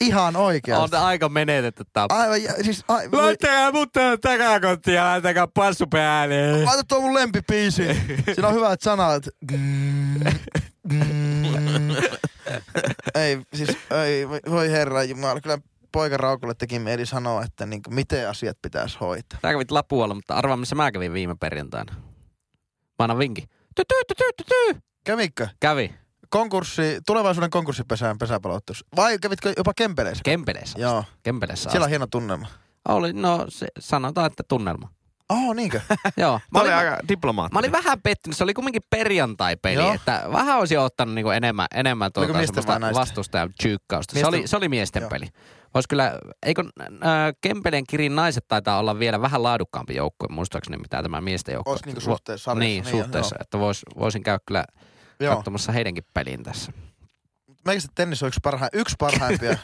[0.00, 0.96] ihan On oikeasti.
[0.96, 2.16] aika menetetty tapa.
[2.18, 3.90] Aivan, ja, siis, ai, Laittakaa mut
[4.20, 6.64] takakonttiin ja laittakaa passu päälle.
[6.64, 7.82] Laita tuo mun lempipiisi.
[8.34, 9.22] Siinä on hyvät sanat.
[9.50, 10.20] Mm,
[10.92, 11.90] mm.
[13.14, 13.68] ei, siis,
[14.04, 15.40] ei, voi herra Jumala.
[15.40, 15.58] Kyllä
[15.92, 19.38] poika Raukolle teki mieli sanoa, että niin kuin, miten asiat pitäisi hoitaa.
[19.42, 21.94] Tää kävit Lapualla, mutta arvaa missä mä kävin viime perjantaina.
[22.98, 23.44] Mä annan vinkin.
[23.74, 24.80] Ty, ty, ty, ty, ty, ty.
[25.04, 25.48] Kävikö?
[25.60, 25.94] Kävi.
[26.30, 28.84] Konkurssi, tulevaisuuden konkurssipesään pesäpalautus.
[28.96, 30.22] Vai kävitkö jopa Kempeleissä?
[30.24, 30.80] Kempeleissä.
[30.80, 31.70] Joo, Kempeleissä.
[31.70, 32.46] siellä on hieno tunnelma.
[32.88, 34.88] Oli, no se, sanotaan, että tunnelma.
[35.28, 35.80] Oh, niinkö?
[36.16, 36.40] Joo.
[36.52, 37.56] Mä olin, aika diplomaattinen.
[37.56, 38.36] mä olin vähän pettynyt.
[38.36, 39.94] Se oli kumminkin perjantai-peli, Joo.
[39.94, 42.32] että vähän olisin ottanut niinku enemmän, enemmän tuota
[42.94, 44.18] vastustajan tyykkausta.
[44.18, 45.10] Se oli, se oli miesten Joo.
[45.10, 45.28] peli.
[45.74, 46.88] Olisi kyllä, eikö äh,
[47.40, 51.72] Kempeleen kirin naiset taitaa olla vielä vähän laadukkaampi joukkue, muistaakseni mitä tämä miesten joukkue.
[51.72, 52.60] Olisi niinku suhteessa sarjassa.
[52.60, 53.36] Niin, Niin, suhteessa.
[53.40, 54.64] Että vois, voisin käydä kyllä
[55.20, 55.36] Joo.
[55.36, 56.72] katsomassa heidänkin peliin tässä.
[57.64, 59.58] Meikä se tennis on yksi, parha, yksi parhaimpia.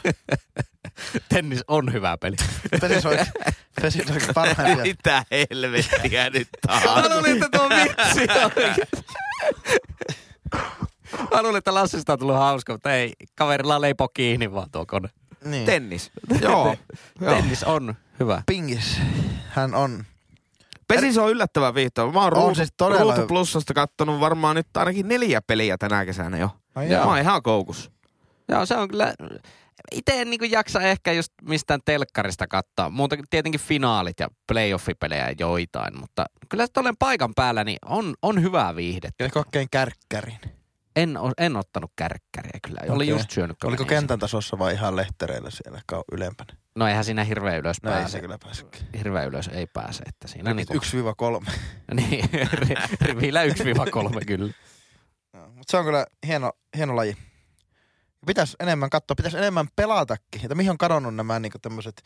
[1.29, 2.35] Tennis on hyvä peli.
[2.81, 3.13] Pesis on
[4.09, 4.83] on yksi parhaimpia.
[4.93, 6.83] Mitä helvettiä nyt taas?
[6.83, 8.27] Mä luulin, että tuo vitsi.
[11.31, 13.13] Mä luulin, että Lassista on tullut hauska, mutta ei.
[13.35, 15.09] Kaverilla leipo kiinni vaan tuo kone.
[15.51, 15.65] Niin.
[15.65, 16.11] Tennis.
[16.41, 16.75] Joo.
[17.21, 17.33] Joo.
[17.33, 18.41] Tennis on hyvä.
[18.45, 18.99] Pingis.
[19.49, 20.03] Hän on.
[20.87, 22.11] Pesis on yllättävän viihtoa.
[22.11, 23.27] Mä oon On Ruutu, siis todella Ruutu.
[23.27, 26.49] Plussasta kattonut varmaan nyt ainakin neljä peliä tänä kesänä jo.
[26.75, 27.03] Ai Joo.
[27.05, 27.91] Mä oon ihan koukus.
[28.49, 29.13] Joo, se on kyllä...
[29.91, 32.89] Itse en niin jaksa ehkä just mistään telkkarista katsoa.
[32.89, 38.75] Muuta tietenkin finaalit ja playoffipelejä joitain, mutta kyllä tuolleen paikan päällä niin on, on hyvää
[38.75, 39.23] viihdettä.
[39.23, 40.39] Ja kokkein kärkkärin.
[40.97, 42.79] En, en ottanut kärkkäriä kyllä.
[42.83, 43.07] Oli Okei.
[43.09, 43.63] just syönyt.
[43.63, 46.53] Oliko kentän tasossa vai ihan lehtereillä siellä kau- ylempänä?
[46.75, 48.11] No eihän siinä hirveän ylös No ei pääse.
[48.11, 48.87] se kyllä pääsekään.
[48.97, 50.03] Hirveän ylös ei pääse.
[50.07, 51.51] Että siinä niinku, 1-3.
[51.93, 52.23] niin,
[52.53, 54.53] ri- rivillä 1-3 kyllä.
[55.47, 57.17] Mutta se on kyllä hieno, hieno laji.
[58.25, 60.41] Pitäisi enemmän katsoa, pitäisi enemmän pelatakin.
[60.43, 62.01] Että mihin on kadonnut nämä niinku tämmöiset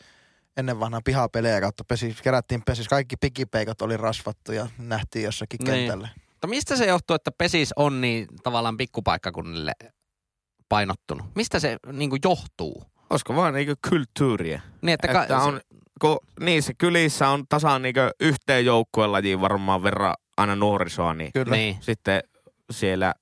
[0.56, 5.74] ennen vanhaa pihapelejä kautta pesis, kerättiin pesis, kaikki pikipeikot oli rasvattu ja nähtiin jossakin Niin.
[5.74, 6.08] kentällä.
[6.42, 9.72] Mutta mistä se johtuu, että pesis on niin tavallaan pikkupaikkakunnille
[10.68, 11.26] painottunut?
[11.34, 12.82] Mistä se niinku johtuu?
[13.10, 14.60] Olisiko vaan niinku kulttuuria?
[14.82, 15.60] Niin, että, Että on,
[16.00, 21.56] kun niissä kylissä on tasan niinku yhteen joukkuelajiin varmaan verran aina nuorisoa, niin Kyllä.
[21.56, 22.22] Niin, sitten
[22.70, 23.14] siellä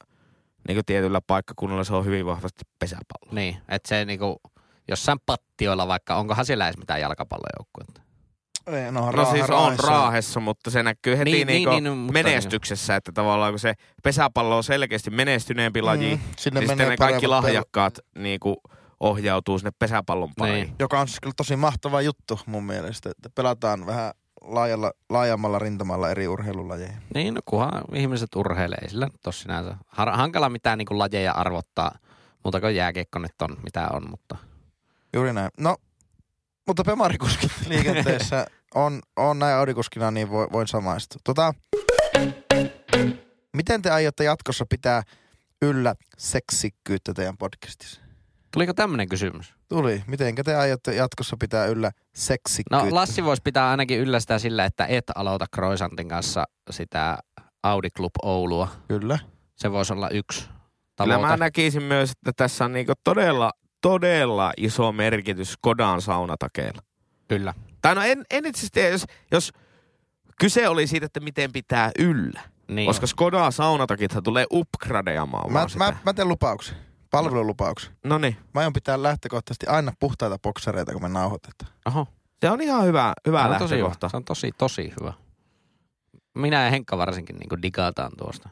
[0.69, 3.35] niin kuin tietyllä paikkakunnalla se on hyvin vahvasti pesäpallo.
[3.35, 3.57] niin.
[3.69, 4.41] Että se niinku,
[4.89, 7.90] jossain pattioilla vaikka, onkohan siellä edes mitään jalkapallojoukkuetta?
[8.67, 11.97] Ei, no, No siis on Raahessa mutta se näkyy heti Niin, niin, niin, niin, niin,
[11.99, 16.89] mutta menestyksessä, että tavallaan kun se pesäpallo on selkeästi menestyneempi laji, Mm, sinne niin sitten
[16.89, 18.57] ne kaikki lahjakkaat niin kuin
[19.01, 20.55] ohjautuu sinne pesäpallon pariin.
[20.55, 20.67] Niin.
[20.67, 20.77] Niin.
[20.79, 24.13] Joka on siis kyllä tosi mahtava juttu mun mielestä, että pelataan vähän
[24.45, 26.93] laajalla, laajemmalla rintamalla eri urheilulajeja.
[27.15, 29.77] Niin, no kunhan ihmiset urheilee, ei sillä nyt sinänsä.
[29.87, 31.99] Har- hankala mitään niinku lajeja arvottaa,
[32.45, 34.37] muuta kuin jääkiekko nyt on, mitä on, mutta
[35.15, 35.51] Juuri näin.
[35.59, 35.77] No,
[36.67, 41.21] mutta Pemarikuskin liikenteessä on, on näin Audikuskina, niin voi, voin samaistua.
[41.25, 41.55] Tota,
[43.57, 45.03] miten te aiotte jatkossa pitää
[45.63, 48.01] yllä seksikkyyttä teidän podcastissa?
[48.53, 49.55] tuliko tämmöinen kysymys?
[49.69, 50.03] Tuli.
[50.07, 52.87] Mitenkä te aiotte jatkossa pitää yllä seksikkyyttä?
[52.87, 57.19] No Lassi voisi pitää ainakin yllä sitä sillä, että et aloita Kroisantin kanssa sitä
[57.63, 58.69] Audi Club Oulua.
[58.89, 59.19] Kyllä.
[59.57, 61.27] Se voisi olla yksi Kyllä tavoite.
[61.27, 66.83] mä näkisin myös, että tässä on niinku todella, todella iso merkitys Kodan saunatakeella.
[67.29, 67.55] Kyllä.
[67.83, 69.53] Tai no en, en itse asiassa tiedä, jos, jos
[70.41, 72.41] kyse oli siitä, että miten pitää yllä.
[72.69, 72.87] Niin.
[72.87, 76.77] Koska Skoda saunatakithan tulee upgradeamaan Mä, mä, mä teen lupauksen.
[77.11, 77.93] Palvelulupauksen.
[78.05, 81.73] No niin, Mä aion pitää lähtökohtaisesti aina puhtaita boksereita, kun me nauhoitetaan.
[81.87, 82.07] Oho,
[82.41, 83.85] se on ihan hyvä, hyvä se on tosi hyvä.
[83.85, 84.09] lähtökohta.
[84.09, 85.13] Se on tosi, tosi hyvä.
[86.35, 88.49] Minä ja Henkka varsinkin niin digataan tuosta.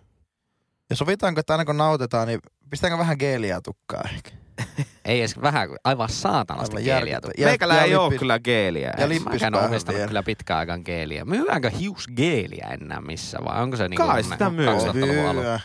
[0.90, 4.30] Ja sovitaanko, että aina kun nautetaan, niin pistetäänkö vähän geeliä tukkaa ehkä?
[5.04, 8.92] Ei edes vähän, aivan saatanasti Aivan geeliä järkyttä- Meikällä ei ole kyllä geeliä.
[8.98, 9.18] ja edes.
[9.18, 10.08] lip- Mä en ole Lippispäähän omistanut vielä.
[10.08, 11.24] kyllä pitkään aikaan geeliä.
[11.24, 14.66] Myydäänkö hiusgeeliä enää missä vai onko se niinku Kai sitä myy.
[14.66, 15.44] 2000-luvun alun?
[15.44, 15.58] Myy.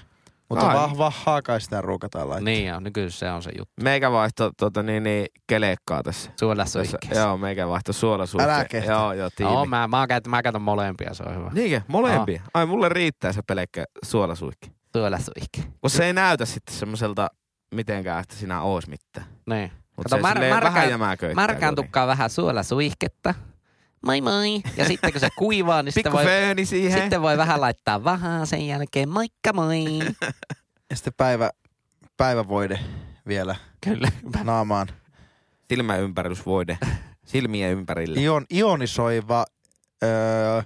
[0.50, 0.76] Mutta Ai.
[0.76, 2.46] vahva haakai sitä ruukataan laittaa.
[2.46, 3.74] Niin joo, nykyään se on se juttu.
[3.82, 6.32] Meikä vaihto tuota, niin, niin, kelekkaa tässä.
[6.66, 7.20] Suihkeessa.
[7.20, 8.52] joo, meikä vaihto suolasuihke.
[8.54, 8.94] Älä kehtaa.
[8.96, 9.52] Joo, joo, tiimi.
[9.52, 11.52] Joo, mä, mä, käytän, mä käytän molempia, se on hyvä.
[11.54, 11.82] Niinkö?
[11.88, 12.41] Molempia?
[12.54, 14.68] Ai, mulle riittää se pelkkä suolasuihke.
[14.98, 15.74] Suolla suihke.
[15.82, 17.28] Kun se ei näytä sitten semmoiselta
[17.74, 19.26] mitenkään, että sinä ois mitään.
[19.49, 19.71] Niin.
[19.97, 21.47] Mutta se mär- märkään- vähän jämäköittää.
[21.47, 22.30] Märkään tukkaa vähän
[22.63, 23.34] suihketta.
[24.05, 24.61] Moi moi.
[24.78, 26.26] Ja sitten kun se kuivaa, niin sitten Pikku
[26.57, 27.01] voi, siihen.
[27.01, 29.09] sitten voi vähän laittaa vähän sen jälkeen.
[29.09, 29.84] Moikka moi.
[30.89, 31.49] Ja sitten päivä,
[32.17, 32.80] päivävoide
[33.28, 34.07] vielä Kyllä.
[34.43, 34.88] naamaan.
[35.69, 36.78] Silmäympärysvoide.
[37.26, 38.19] Silmien ympärille.
[38.21, 39.45] Ion, ionisoiva,
[40.03, 40.61] öö,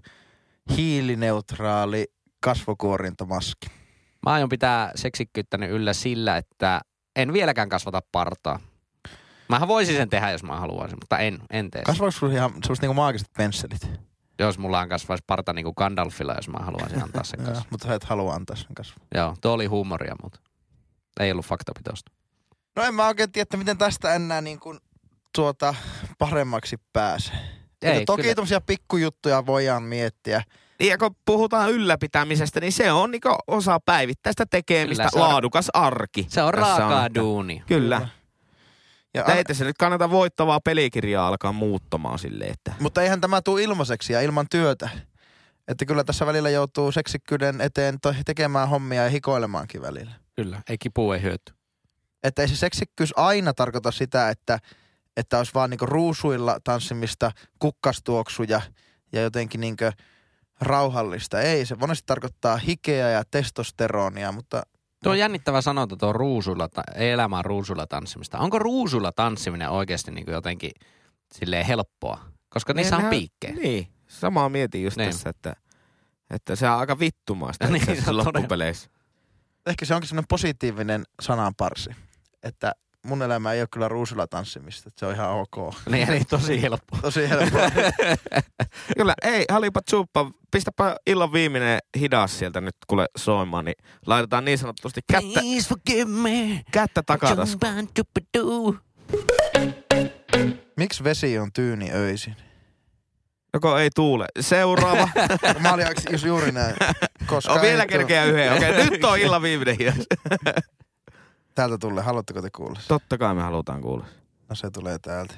[0.78, 2.06] hiilineutraali
[2.40, 3.68] kasvokuorintamaski.
[4.26, 6.82] Mä aion pitää seksikkyyttäni yllä sillä, että
[7.18, 8.60] en vieläkään kasvata partaa.
[9.50, 11.80] Mähän voisin sen tehdä, jos mä haluaisin, mutta en, en tee.
[11.82, 11.92] sitä.
[11.92, 13.92] Kasvaako sulla ihan semmoiset niinku maagiset pensselit?
[14.40, 17.66] Jos mulla on kasvaisi parta niin kuin Gandalfilla, jos mä haluaisin antaa sen kanssa.
[17.70, 19.06] mutta sä et halua antaa sen kasvaa.
[19.16, 20.40] Joo, tuo oli huumoria, mutta
[21.20, 22.12] ei ollut faktapitoista.
[22.76, 24.80] No en mä oikein tiedä, että miten tästä enää niin kuin,
[25.36, 25.76] tuota,
[26.18, 27.32] paremmaksi pääse.
[27.82, 28.36] Ei, toki kyllä.
[28.36, 30.44] tämmöisiä pikkujuttuja voidaan miettiä.
[30.80, 35.30] Niin, Ja kun puhutaan ylläpitämisestä, niin se on niinku osa päivittäistä tekemistä, Kyllä, se on-
[35.30, 36.26] laadukas arki.
[36.30, 37.64] Se on raakaa duuni.
[37.68, 37.96] Kyllä.
[39.14, 42.74] Ja Ja ei se nyt kannata voittavaa pelikirjaa alkaa muuttamaan silleen, että...
[42.80, 44.90] Mutta eihän tämä tule ilmaiseksi ja ilman työtä.
[45.68, 50.12] Että kyllä tässä välillä joutuu seksikkyyden eteen tekemään hommia ja hikoilemaankin välillä.
[50.36, 51.54] Kyllä, ei kipu ei hyöty.
[52.24, 54.60] Että ei se seksikkyys aina tarkoita sitä, että,
[55.18, 58.62] että olisi vaan niinku ruusuilla tanssimista, kukkastuoksuja
[59.14, 59.84] ja jotenkin niinku
[60.62, 61.42] rauhallista.
[61.42, 64.64] Ei, se monesti tarkoittaa hikeä ja testosteronia, mutta
[65.04, 68.40] Tuo on jännittävä sanonta tuo ruusuilla, ta- elämä on ruusuilla tanssimista.
[68.40, 70.72] Onko ruusuilla tanssiminen oikeasti niin jotenkin
[71.34, 72.20] silleen helppoa?
[72.50, 73.54] Koska niissä on piikkejä.
[73.56, 75.10] Niin, samaa mietin just Niin.
[75.10, 75.56] tässä, että,
[76.30, 78.90] että se on aika vittumaista Niin, niin, se on loppupeleissä.
[79.66, 81.90] ehkä se onkin semmoinen positiivinen sananparsi.
[82.44, 82.72] Että
[83.08, 85.74] mun elämä ei ole kyllä ruusulla tanssimista, että se on ihan ok.
[85.92, 87.00] Niin, eli tosi helppoa.
[87.08, 87.72] Tosi helppoa.
[88.98, 94.58] Kyllä, ei, halipa tsuppa, pistäpä illan viimeinen hidas sieltä nyt kuule soimaan, niin laitetaan niin
[94.58, 96.64] sanotusti kättä, Please forgive me.
[96.72, 97.58] kättä takatas.
[100.78, 102.36] Miksi vesi on tyyni öisin?
[103.54, 104.26] Joko ei tuule.
[104.40, 105.10] Seuraava.
[105.60, 105.86] Mä olin
[106.26, 106.76] juuri näin.
[107.28, 108.54] Koska on vielä kerkeä yhden.
[108.54, 109.96] Okei, okay, nyt on illan viimeinen hidas.
[111.58, 112.04] Täältä tulee.
[112.04, 112.80] Haluatteko te kuulla?
[112.88, 114.06] Totta kai me halutaan kuulla.
[114.50, 115.34] No se tulee täältä.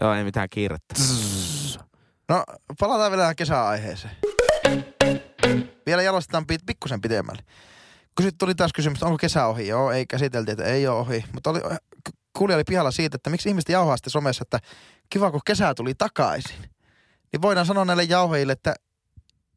[0.00, 0.94] Joo, ei mitään kiirettä.
[2.28, 2.44] No,
[2.78, 4.16] palataan vielä tähän kesäaiheeseen.
[5.86, 7.42] Vielä jalostetaan pit- pikkusen pidemmälle.
[8.20, 9.68] Sitten tuli taas kysymys, että onko kesä ohi?
[9.68, 11.24] Joo, ei käsiteltiin, että ei ole ohi.
[11.32, 11.60] Mutta oli,
[12.38, 14.58] kuulija oli pihalla siitä, että miksi ihmiset jauhaa sitten somessa, että
[15.10, 16.58] kiva kun kesä tuli takaisin.
[17.32, 18.74] Niin voidaan sanoa näille jauhajille, että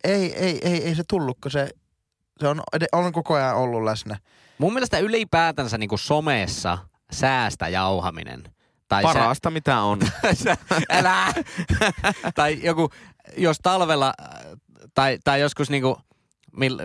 [0.04, 1.70] ei, ei, ei, ei se tullut, kun se,
[2.40, 2.62] se on,
[2.92, 4.18] on koko ajan ollut läsnä.
[4.58, 6.78] Mun mielestä ylipäätänsä niin kuin somessa
[7.12, 8.44] säästä jauhaminen.
[8.88, 10.00] Tai sä- Parasta mitä on.
[10.44, 10.58] Sä-
[10.90, 11.34] Älä!
[12.36, 12.90] tai joku
[13.38, 14.14] jos talvella
[14.94, 15.98] tai, tai joskus niinku,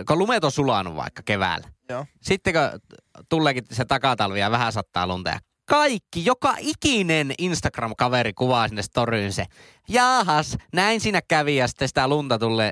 [0.07, 1.67] kun lumet on sulanut vaikka keväällä.
[1.89, 2.05] Joo.
[2.21, 2.97] Sitten kun
[3.29, 9.33] tuleekin se takatalvi ja vähän sattaa lunta ja kaikki, joka ikinen Instagram-kaveri kuvaa sinne storyyn
[9.33, 9.45] se.
[9.87, 12.71] Jaahas, näin siinä kävi ja sitten sitä lunta tulee.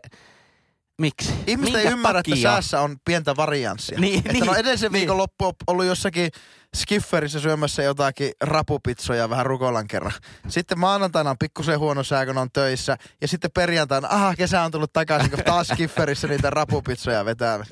[1.00, 1.34] Miksi?
[1.48, 2.52] Ihmiset Minkä ei ymmärrä, että takia?
[2.52, 4.00] säässä on pientä varianssia.
[4.00, 5.00] Niin, että niin, no edellisen niin.
[5.00, 6.32] viikon loppu on ollut jossakin
[6.76, 10.12] Skifferissä syömässä jotakin rapupitsoja vähän rukolan kerran.
[10.48, 12.98] Sitten maanantaina on pikkusen huono sää, kun on töissä.
[13.22, 17.66] Ja sitten perjantaina, aha, kesä on tullut takaisin, kun taas Skifferissä niitä rapupitsoja vetää.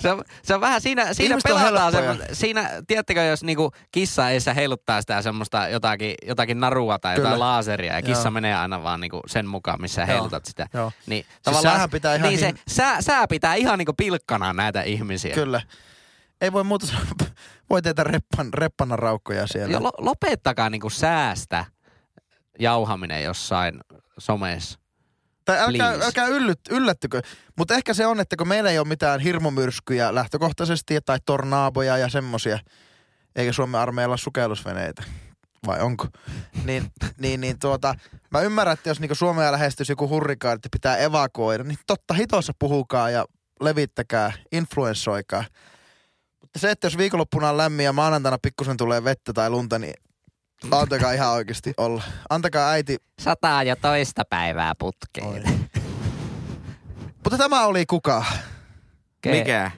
[0.00, 4.30] Se on, se on vähän siinä, siinä Ihmiset pelataan semmoista, siinä, tiedättekö, jos niinku kissa
[4.30, 7.28] eessä heiluttaa sitä semmoista jotakin, jotakin narua tai Kyllä.
[7.28, 8.30] jotain laaseria ja kissa Joo.
[8.30, 10.06] menee aina vaan niinku sen mukaan, missä Joo.
[10.08, 10.66] heilutat sitä.
[10.74, 10.92] Joo.
[11.06, 14.82] Niin, Siis sähän pitää ihan niin se, hin- sää, sää pitää ihan niinku pilkkana näitä
[14.82, 15.34] ihmisiä.
[15.34, 15.60] Kyllä.
[16.40, 16.86] Ei voi muuta.
[17.70, 19.72] Voi tehdä reppan, reppana raukkoja siellä.
[19.72, 21.64] Jo, lo, lopettakaa niinku säästä
[22.58, 23.74] jauhaminen jossain
[24.18, 24.78] somessa.
[25.44, 26.04] Tai älkää, Please.
[26.04, 27.22] älkää yllyt, yllättykö.
[27.58, 32.08] Mutta ehkä se on, että kun meillä ei ole mitään hirmumyrskyjä lähtökohtaisesti tai tornaaboja ja
[32.08, 32.58] semmosia,
[33.36, 35.02] eikä Suomen armeijalla sukellusveneitä,
[35.66, 36.08] vai onko?
[36.64, 36.92] Niin,
[37.22, 37.94] niin, niin tuota,
[38.30, 42.52] mä ymmärrän, että jos niinku Suomea lähestyisi joku hurrikaani, että pitää evakuoida, niin totta hitossa
[42.58, 43.24] puhukaa ja
[43.60, 45.44] levittäkää, influenssoikaa.
[46.40, 49.94] Mutta se, että jos viikonloppuna on lämmin ja maanantaina pikkusen tulee vettä tai lunta, niin
[50.70, 52.02] antakaa ihan oikeasti olla.
[52.30, 55.68] Antakaa äiti Sataa jo toista päivää putkeen.
[57.24, 58.24] Mutta tämä oli kuka?
[59.26, 59.70] Ke- Mikä?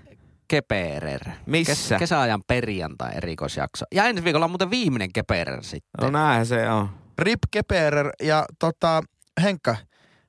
[0.48, 1.20] Keperer.
[1.46, 1.72] Missä?
[1.72, 3.84] Kes- kesäajan perjantai erikoisjakso.
[3.94, 5.90] Ja ensi viikolla on muuten viimeinen Keperer sitten.
[6.00, 6.90] No näinhän se on.
[7.18, 9.02] Rip Keperer ja tota,
[9.42, 9.76] Henkka,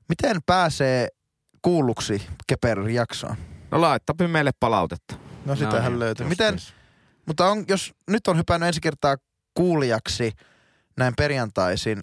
[0.08, 1.08] miten pääsee
[1.62, 3.36] kuulluksi Keperer jaksoon?
[3.70, 5.14] No laittapi meille palautetta.
[5.44, 6.26] No sitähän niin, löytyy.
[6.26, 6.56] Miten,
[7.26, 9.16] mutta on, jos nyt on hypännyt ensi kertaa
[9.62, 10.32] kuulijaksi
[10.98, 11.98] näin perjantaisin,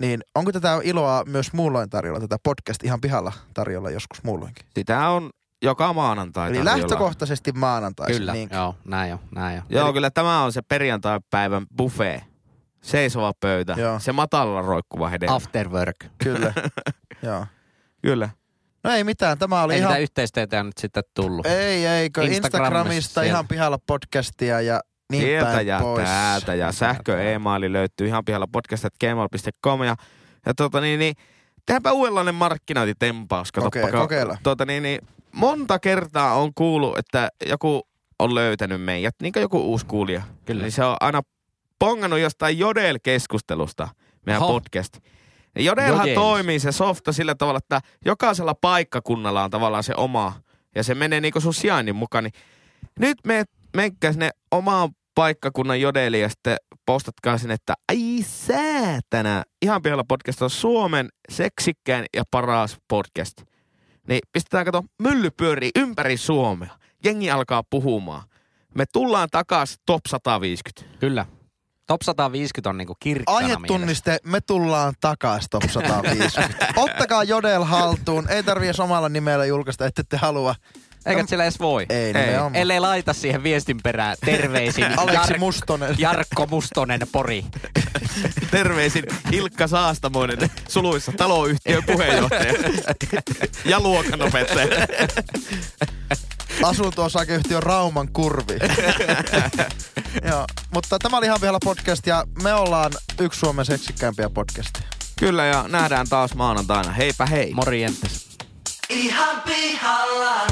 [0.00, 4.66] niin onko tätä iloa myös muulloin tarjolla, tätä podcast ihan pihalla tarjolla joskus muulloinkin?
[4.74, 5.30] Sitä on
[5.62, 6.80] joka maanantai Eli tarjolla.
[6.80, 8.16] lähtökohtaisesti maanantaisin.
[8.16, 9.62] Kyllä, Niin, joo, näin jo, näin jo.
[9.68, 12.22] Joo, Eli- kyllä tämä on se perjantai-päivän buffet.
[12.82, 13.74] Seisova pöytä.
[13.78, 13.98] Joo.
[13.98, 15.34] Se matalalla roikkuva hedelmä.
[15.34, 15.96] After work.
[16.24, 16.52] kyllä.
[17.22, 17.46] Joo.
[18.02, 18.28] Kyllä.
[18.84, 20.00] No ei mitään, tämä oli Ei ihan...
[20.00, 21.46] yhteistyötä nyt sitten tullut.
[21.46, 22.22] Ei, eikö.
[22.22, 23.28] Instagramissa Instagramista siellä.
[23.28, 24.80] ihan pihalla podcastia ja
[25.10, 26.04] niin Sieltä ja pois.
[26.04, 29.96] täältä ja sähkö e-maili löytyy ihan pihalla podcast.gmail.com ja,
[30.46, 31.14] ja tota niin, niin
[31.66, 33.48] tehdäänpä uudenlainen markkinointitempaus.
[33.56, 34.38] Okei, Katsoppa, kokeilla.
[34.42, 35.00] Tota niin, niin,
[35.32, 37.88] monta kertaa on kuullut, että joku
[38.18, 40.22] on löytänyt meidät, niin kuin joku uusi kuulija.
[40.44, 40.62] Kyllä.
[40.62, 41.22] Niin se on aina
[41.78, 43.88] pongannut jostain Jodel-keskustelusta
[44.26, 44.52] meidän Oho.
[44.52, 44.98] podcast.
[45.58, 46.14] Jodelhan Jodels.
[46.14, 50.32] toimii se softa sillä tavalla, että jokaisella paikkakunnalla on tavallaan se oma,
[50.74, 52.24] ja se menee niinku sun sijainnin mukaan.
[52.24, 52.32] Niin
[52.98, 53.44] nyt me
[53.74, 56.56] menkää sinne omaan paikkakunnan Jodeliin ja sitten
[56.86, 63.42] postatkaa sinne, että ai säätänä, ihan pihalla podcast on Suomen seksikkäin ja paras podcast.
[64.08, 66.78] Niin pistetään kato mylly pyörii ympäri Suomea.
[67.04, 68.22] Jengi alkaa puhumaan.
[68.74, 70.98] Me tullaan takas top 150.
[71.00, 71.26] Kyllä.
[71.86, 73.56] Top 150 on niinku kirkkana mielessä.
[73.56, 76.66] Aihetunniste, me tullaan takas top 150.
[76.76, 80.54] Ottakaa Jodel haltuun, ei tarvii edes omalla nimellä julkaista, ette te halua.
[81.06, 81.86] Eikä siellä edes voi.
[81.88, 82.12] Ei, Ei.
[82.12, 82.54] nimenomaan.
[82.54, 85.94] Ellei laita siihen viestin perään terveisin Aleksi Jar- Mustonen.
[85.98, 87.44] Jarkko Mustonen Pori.
[88.50, 92.52] Terveisin Ilkka Saastamoinen, suluissa taloyhtiön puheenjohtaja
[93.64, 94.68] ja luokanopettaja.
[96.62, 98.54] Asunto-osakeyhtiö Rauman kurvi.
[100.28, 104.86] Joo, mutta tämä oli ihan vielä podcast ja me ollaan yksi Suomen seksikkäimpiä podcasteja.
[105.18, 106.92] Kyllä ja nähdään taas maanantaina.
[106.92, 107.52] Heipä hei.
[107.54, 108.28] Morjentes.
[108.88, 110.46] Ihan pihalla.